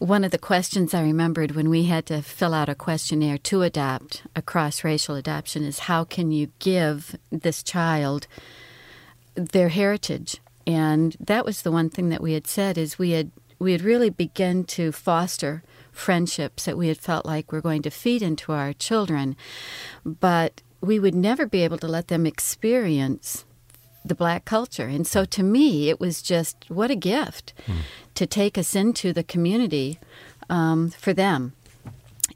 [0.00, 3.62] one of the questions I remembered when we had to fill out a questionnaire to
[3.62, 8.26] adopt a cross racial adoption is how can you give this child
[9.36, 13.30] their heritage and that was the one thing that we had said is we had
[13.58, 15.62] we had really begun to foster
[15.94, 19.36] friendships that we had felt like were going to feed into our children
[20.04, 23.44] but we would never be able to let them experience
[24.04, 24.86] the black culture.
[24.86, 27.54] And so to me it was just what a gift
[28.14, 29.98] to take us into the community
[30.50, 31.54] um, for them.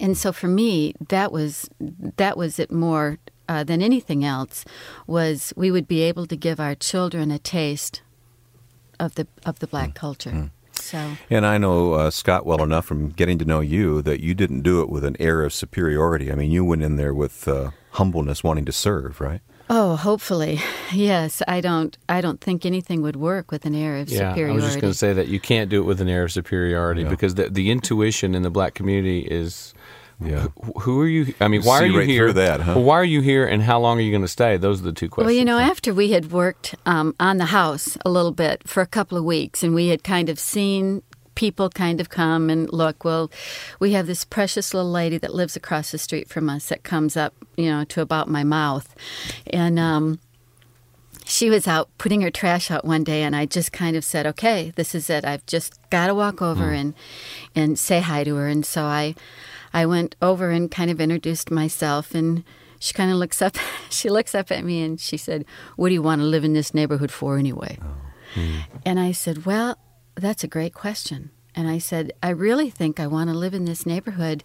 [0.01, 1.69] And so for me that was
[2.17, 4.65] that was it more uh, than anything else
[5.07, 8.03] was we would be able to give our children a taste
[8.99, 10.51] of the of the black culture
[10.91, 14.35] so And I know uh, Scott well enough from getting to know you that you
[14.35, 16.33] didn't do it with an air of superiority.
[16.33, 19.41] I mean, you went in there with uh, humbleness, wanting to serve, right?
[19.71, 20.59] oh hopefully
[20.95, 24.41] yes i don't i don't think anything would work with an air of superiority.
[24.41, 26.25] Yeah, I was just going to say that you can't do it with an air
[26.25, 27.11] of superiority Yeah.
[27.11, 29.75] because the the intuition in the black community is.
[30.21, 30.49] Yeah.
[30.63, 31.35] wh- Who are you?
[31.41, 32.33] I mean, You why see are you right here?
[32.33, 32.73] that, huh?
[32.77, 34.57] Well, why are you here, and how long are you going to stay?
[34.57, 35.27] Those are the two questions.
[35.29, 38.81] Well, you know, after we had worked um, on the house a little bit for
[38.83, 41.03] a couple of weeks, and we had kind of seen
[41.37, 43.05] people kind of come and look.
[43.05, 43.31] Well,
[43.79, 47.17] we have this precious little lady that lives across the street from us that comes
[47.17, 48.93] up, you know, to about my mouth,
[49.47, 50.19] and um,
[51.25, 54.27] she was out putting her trash out one day, and I just kind of said,
[54.27, 55.25] "Okay, this is it.
[55.25, 56.93] I've just got to walk over and
[57.55, 59.15] and say hi to her." And so I,
[59.73, 62.45] I went over and kind of introduced myself, and
[62.79, 63.57] she kind of looks up.
[63.91, 65.47] She looks up at me and she said,
[65.77, 68.65] "What do you want to live in this neighborhood for anyway?" Oh.
[68.85, 69.79] And I said, "Well,
[70.15, 73.65] that's a great question." And I said, "I really think I want to live in
[73.65, 74.43] this neighborhood."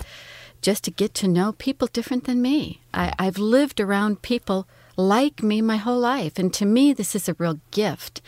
[0.61, 2.79] Just to get to know people different than me.
[2.93, 4.65] I, I've lived around people
[4.95, 6.37] like me my whole life.
[6.37, 8.21] And to me, this is a real gift.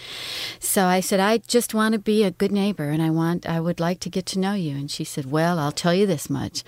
[0.59, 3.59] So I said, I just want to be a good neighbor and I want, I
[3.59, 4.75] would like to get to know you.
[4.75, 6.63] And she said, Well, I'll tell you this much.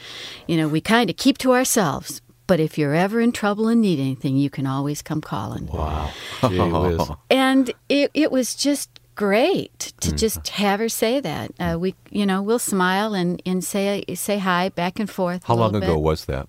[0.47, 2.21] You know, we kind of keep to ourselves.
[2.47, 5.67] But if you're ever in trouble and need anything, you can always come calling.
[5.67, 6.11] wow,
[7.29, 11.51] And it, it was just great to just have her say that.
[11.59, 15.43] Uh, we, you know, we'll smile and, and say say hi back and forth.
[15.43, 16.01] How long ago bit.
[16.01, 16.47] was that?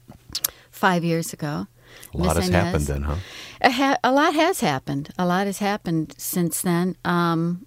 [0.71, 1.67] Five years ago.
[2.15, 3.17] A lot has happened then, huh?
[3.61, 5.11] A, ha- a lot has happened.
[5.19, 6.97] A lot has happened since then.
[7.05, 7.67] Um,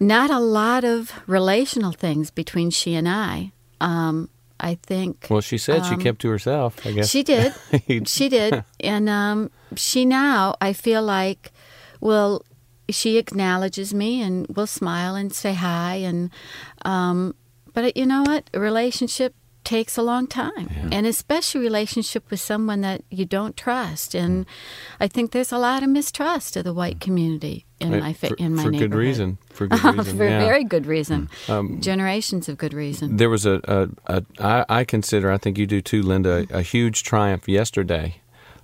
[0.00, 3.52] not a lot of relational things between she and I.
[3.80, 4.28] Um,
[4.60, 6.84] I think Well, she said she Um, kept to herself.
[6.86, 7.52] I guess she did.
[8.08, 8.64] she did.
[8.80, 11.52] And um, she now, I feel like,
[12.00, 12.42] will
[12.90, 15.96] she acknowledges me and will smile and say hi.
[15.96, 16.30] And
[16.84, 17.34] um,
[17.74, 18.48] but you know what?
[18.54, 19.34] A relationship
[19.68, 24.14] takes a long time, and especially relationship with someone that you don't trust.
[24.14, 24.46] And
[24.98, 28.28] I think there's a lot of mistrust of the white community in Uh, my fa-
[28.28, 29.06] for, in my for good neighborhood.
[29.08, 29.38] reason.
[29.50, 30.16] For good reason.
[30.16, 30.40] For yeah.
[30.48, 31.28] very good reason.
[31.48, 33.16] Um, Generations of good reason.
[33.18, 36.62] There was a, a, a I, I consider, I think you do too, Linda, a
[36.62, 38.20] huge triumph yesterday.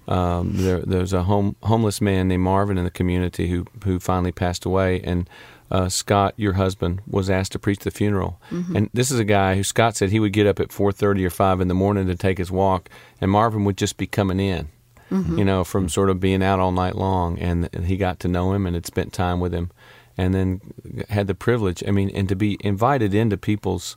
[0.09, 3.98] Um, there, there was a home, homeless man named Marvin in the community who, who
[3.98, 5.28] finally passed away, and
[5.70, 8.40] uh, Scott, your husband, was asked to preach the funeral.
[8.50, 11.24] And this is a guy who Scott said he would get up at four thirty
[11.24, 12.88] or five in the morning to take his walk,
[13.20, 14.68] and Marvin would just be coming in.
[15.10, 17.38] you know, from sort of being out all night long.
[17.38, 19.70] And he got to know him and had spent time with him,
[20.16, 20.60] and then
[21.08, 21.84] had the privilege.
[21.86, 23.96] I mean, and to be invited into people's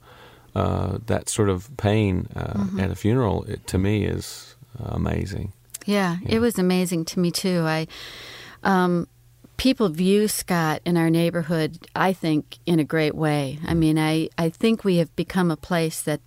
[0.56, 5.54] uh, that sort of pain uh, at a funeral, it, to me, is amazing.
[5.86, 7.62] Yeah, it was amazing to me too.
[7.66, 7.88] I
[8.64, 9.08] um,
[9.58, 13.60] people view Scott in our neighborhood, I think, in a great way.
[13.66, 16.22] I mean, I, I think we have become a place that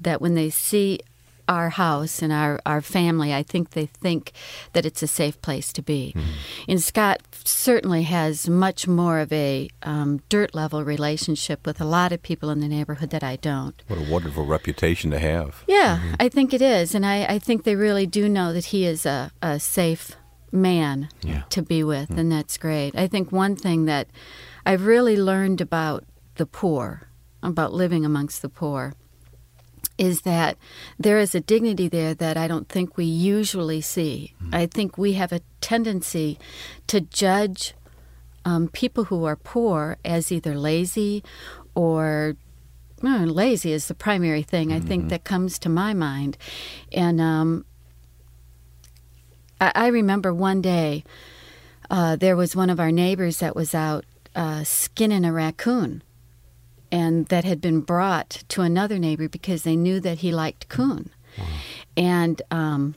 [0.00, 1.00] that when they see
[1.48, 4.32] our house and our, our family, I think they think
[4.72, 6.14] that it's a safe place to be.
[6.68, 12.12] And Scott certainly has much more of a um, dirt level relationship with a lot
[12.12, 13.80] of people in the neighborhood that I don't.
[13.86, 15.62] What a wonderful reputation to have.
[15.66, 16.94] Yeah, I think it is.
[16.94, 20.16] And I, I think they really do know that he is a, a safe
[20.52, 21.42] man Yeah.
[21.50, 22.94] to be with, and that's great.
[22.96, 24.08] I think one thing that
[24.64, 26.04] I've really learned about
[26.36, 27.08] the poor,
[27.42, 28.94] about living amongst the poor,
[29.98, 30.58] is that
[30.98, 34.34] there is a dignity there that I don't think we usually see.
[34.52, 36.38] I think we have a tendency
[36.88, 37.74] to judge
[38.44, 41.24] um, people who are poor as either lazy
[41.74, 42.36] or
[43.02, 46.38] well, lazy is the primary thing I think that comes to my mind.
[46.92, 47.64] And um,
[49.60, 51.04] I, I remember one day
[51.90, 54.04] uh, there was one of our neighbors that was out
[54.34, 56.02] uh, skinning a raccoon
[56.92, 61.10] and that had been brought to another neighbor because they knew that he liked coon.
[61.96, 62.94] And um,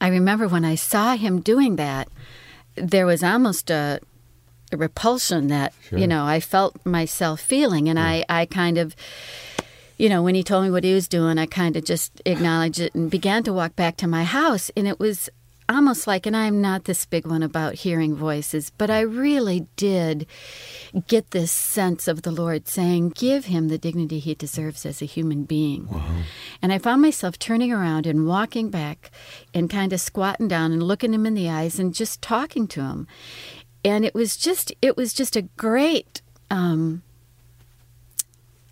[0.00, 2.08] I remember when I saw him doing that,
[2.74, 4.00] there was almost a,
[4.72, 8.94] a repulsion that you know I felt myself feeling, and I, I kind of,
[9.96, 12.80] you know, when he told me what he was doing, I kind of just acknowledged
[12.80, 15.28] it and began to walk back to my house, and it was
[15.68, 20.26] almost like, and I'm not this big one about hearing voices, but I really did
[21.06, 25.06] get this sense of the Lord saying, Give him the dignity he deserves as a
[25.06, 25.88] human being.
[26.62, 29.10] And I found myself turning around and walking back
[29.52, 32.80] and kind of squatting down and looking him in the eyes and just talking to
[32.80, 33.06] him.
[33.84, 37.02] And it was just, it was just a great, um,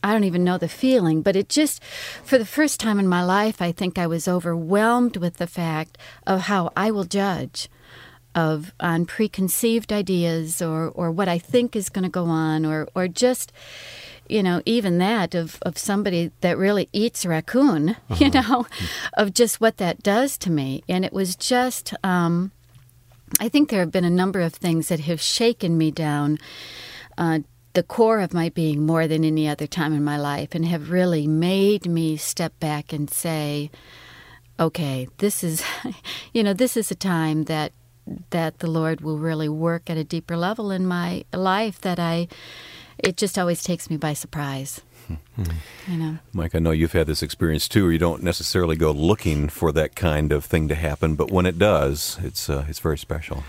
[0.07, 1.83] I don't even know the feeling, but it just,
[2.23, 5.99] for the first time in my life, I think I was overwhelmed with the fact
[6.29, 7.69] of how I will judge
[8.33, 12.87] of on preconceived ideas or, or what I think is going to go on or,
[12.95, 13.51] or just,
[14.29, 18.65] you know, even that of, of somebody that really eats raccoon, you know,
[19.15, 20.85] of just what that does to me.
[20.89, 22.53] And it was just, um,
[23.41, 26.39] I think there have been a number of things that have shaken me down.
[27.19, 27.41] Uh,
[27.77, 30.91] the core of my being more than any other time in my life and have
[30.91, 33.71] really made me step back and say
[34.59, 35.63] okay this is
[36.33, 37.73] you know this is a time that
[38.31, 42.27] that the lord will really work at a deeper level in my life that i
[42.99, 44.81] it just always takes me by surprise.
[45.87, 46.19] You know?
[46.33, 49.71] Mike, I know you've had this experience too, where you don't necessarily go looking for
[49.73, 53.45] that kind of thing to happen, but when it does, it's uh, it's very special.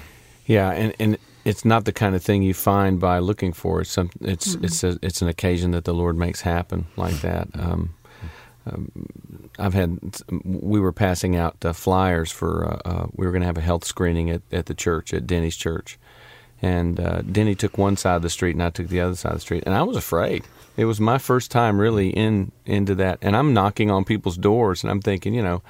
[0.45, 1.17] Yeah, and, and
[1.48, 3.80] it's not the kind of thing you find by looking for.
[3.80, 7.48] It's some, it's it's a, it's an occasion that the Lord makes happen like that.
[7.58, 7.93] Um,
[8.70, 8.91] um,
[9.58, 9.98] I've had
[10.43, 13.62] we were passing out uh, flyers for uh, uh, we were going to have a
[13.62, 15.98] health screening at, at the church at Denny's church,
[16.62, 19.32] and uh, Denny took one side of the street and I took the other side
[19.32, 20.43] of the street, and I was afraid.
[20.76, 24.84] It was my first time really in into that, and I'm knocking on people's doors,
[24.84, 25.62] and I'm thinking, you know,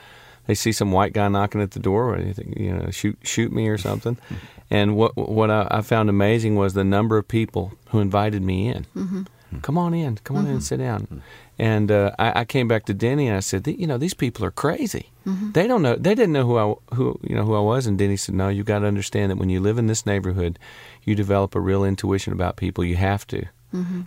[0.48, 3.52] they see some white guy knocking at the door, or anything, you know, shoot shoot
[3.52, 4.18] me or something.
[4.70, 8.68] And what what I, I found amazing was the number of people who invited me
[8.68, 8.86] in.
[8.95, 9.24] Mm-hmm.
[9.61, 10.59] Come on in, come on in mm-hmm.
[10.59, 11.03] sit down.
[11.03, 11.18] Mm-hmm.
[11.57, 14.43] And uh, I, I came back to Denny and I said, you know, these people
[14.45, 15.11] are crazy.
[15.53, 15.95] They don't know.
[15.95, 17.88] They didn't know who I who you know who I was.
[17.88, 20.59] And Denny said, no, you got to understand that when you live in this neighborhood,
[21.03, 22.84] you develop a real intuition about people.
[22.84, 23.45] You have to.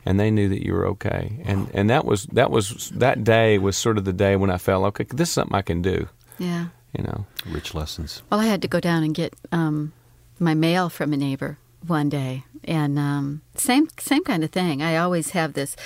[0.05, 1.41] And they knew that you were okay.
[1.45, 4.59] And and that was that was that day was sort of the day when I
[4.59, 5.05] felt okay.
[5.05, 6.09] This is something I can do.
[6.39, 7.27] yeah You know.
[7.47, 8.23] Rich lessons.
[8.31, 9.93] Well, I had to go down and get um,
[10.41, 14.83] my mail from a neighbor one day, and um, same same kind of thing.
[14.83, 15.77] I always have this,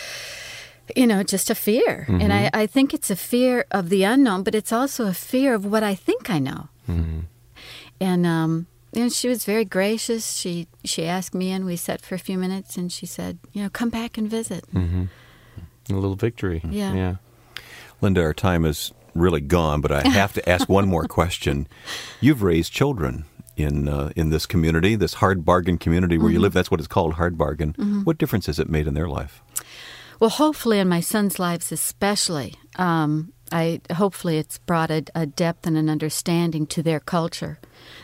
[0.96, 4.42] you know, just a fear, and I, I think it's a fear of the unknown,
[4.42, 6.68] but it's also a fear of what I think I know.
[8.00, 10.32] And um, you know, she was very gracious.
[10.36, 13.62] She she asked me and We sat for a few minutes, and she said, you
[13.62, 14.64] know, come back and visit.
[15.90, 16.62] A little victory.
[16.68, 16.94] Yeah.
[16.94, 17.14] Yeah.
[18.00, 21.66] Linda, our time is really gone, but I have to ask one more question.
[22.20, 23.24] You've raised children
[23.57, 26.52] in uh, in this community, this hard bargain community where you live.
[26.52, 27.74] That's what it's called, hard bargain.
[28.05, 29.42] What difference has it made in their life?
[30.20, 35.66] Well, hopefully, in my son's lives especially, um, I hopefully it's brought a, a, depth
[35.66, 37.59] and an understanding to their culture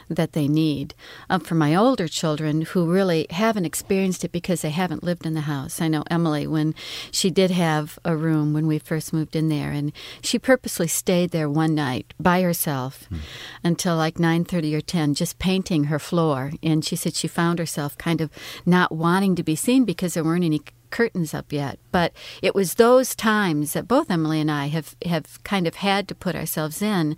[0.08, 0.94] that they need.
[1.30, 5.34] Um, for my older children who really haven't experienced it because they haven't lived in
[5.34, 6.74] the house, I know Emily when
[7.10, 11.30] she did have a room when we first moved in there, and she purposely stayed
[11.30, 13.18] there one night by herself hmm.
[13.64, 16.52] until like nine thirty or ten, just painting her floor.
[16.62, 18.30] And she said she found herself kind of
[18.66, 20.60] not wanting to be seen because there weren't any
[20.90, 21.78] curtains up yet.
[21.92, 22.12] But
[22.42, 26.14] it was those times that both Emily and I have, have kind of had to
[26.14, 27.16] put ourselves in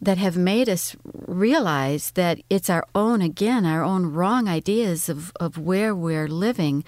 [0.00, 5.32] that have made us realize that it's our own, again, our own wrong ideas of,
[5.38, 6.84] of where we're living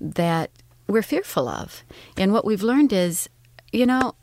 [0.00, 0.50] that
[0.86, 1.84] we're fearful of.
[2.16, 3.28] And what we've learned is,
[3.72, 4.14] you know,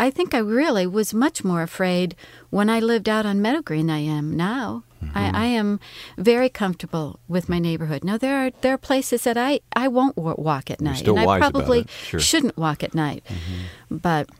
[0.00, 2.16] I think I really was much more afraid
[2.50, 4.82] when I lived out on Meadow Green than I am now.
[5.04, 5.18] Mm-hmm.
[5.18, 5.80] I, I, am
[6.16, 8.04] very comfortable with my neighborhood.
[8.04, 11.38] Now there are there are places that I, I won't walk at night, and I
[11.38, 12.20] probably sure.
[12.20, 13.24] shouldn't walk at night.
[13.28, 13.96] Mm-hmm.
[13.98, 14.30] But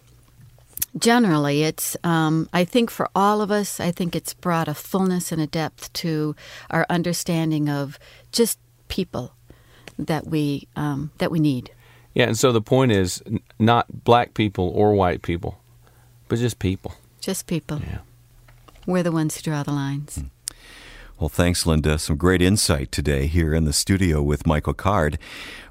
[0.99, 5.33] generally, it's um, I think for all of us, I think it's brought a fullness
[5.33, 6.35] and a depth to
[6.71, 7.99] our understanding of
[8.33, 8.59] just
[8.89, 9.33] people
[9.99, 11.71] that we um, that we need.
[12.15, 13.23] Yeah, and so the point is
[13.59, 15.59] not black people or white people,
[16.29, 16.95] but just people.
[17.21, 17.81] Just people.
[17.81, 17.99] Yeah.
[18.87, 20.19] We're the ones who draw the lines.
[20.19, 20.31] Mm.
[21.19, 21.97] Well, thanks, Linda.
[22.01, 25.17] Some great insight today here in the studio with Michael Card.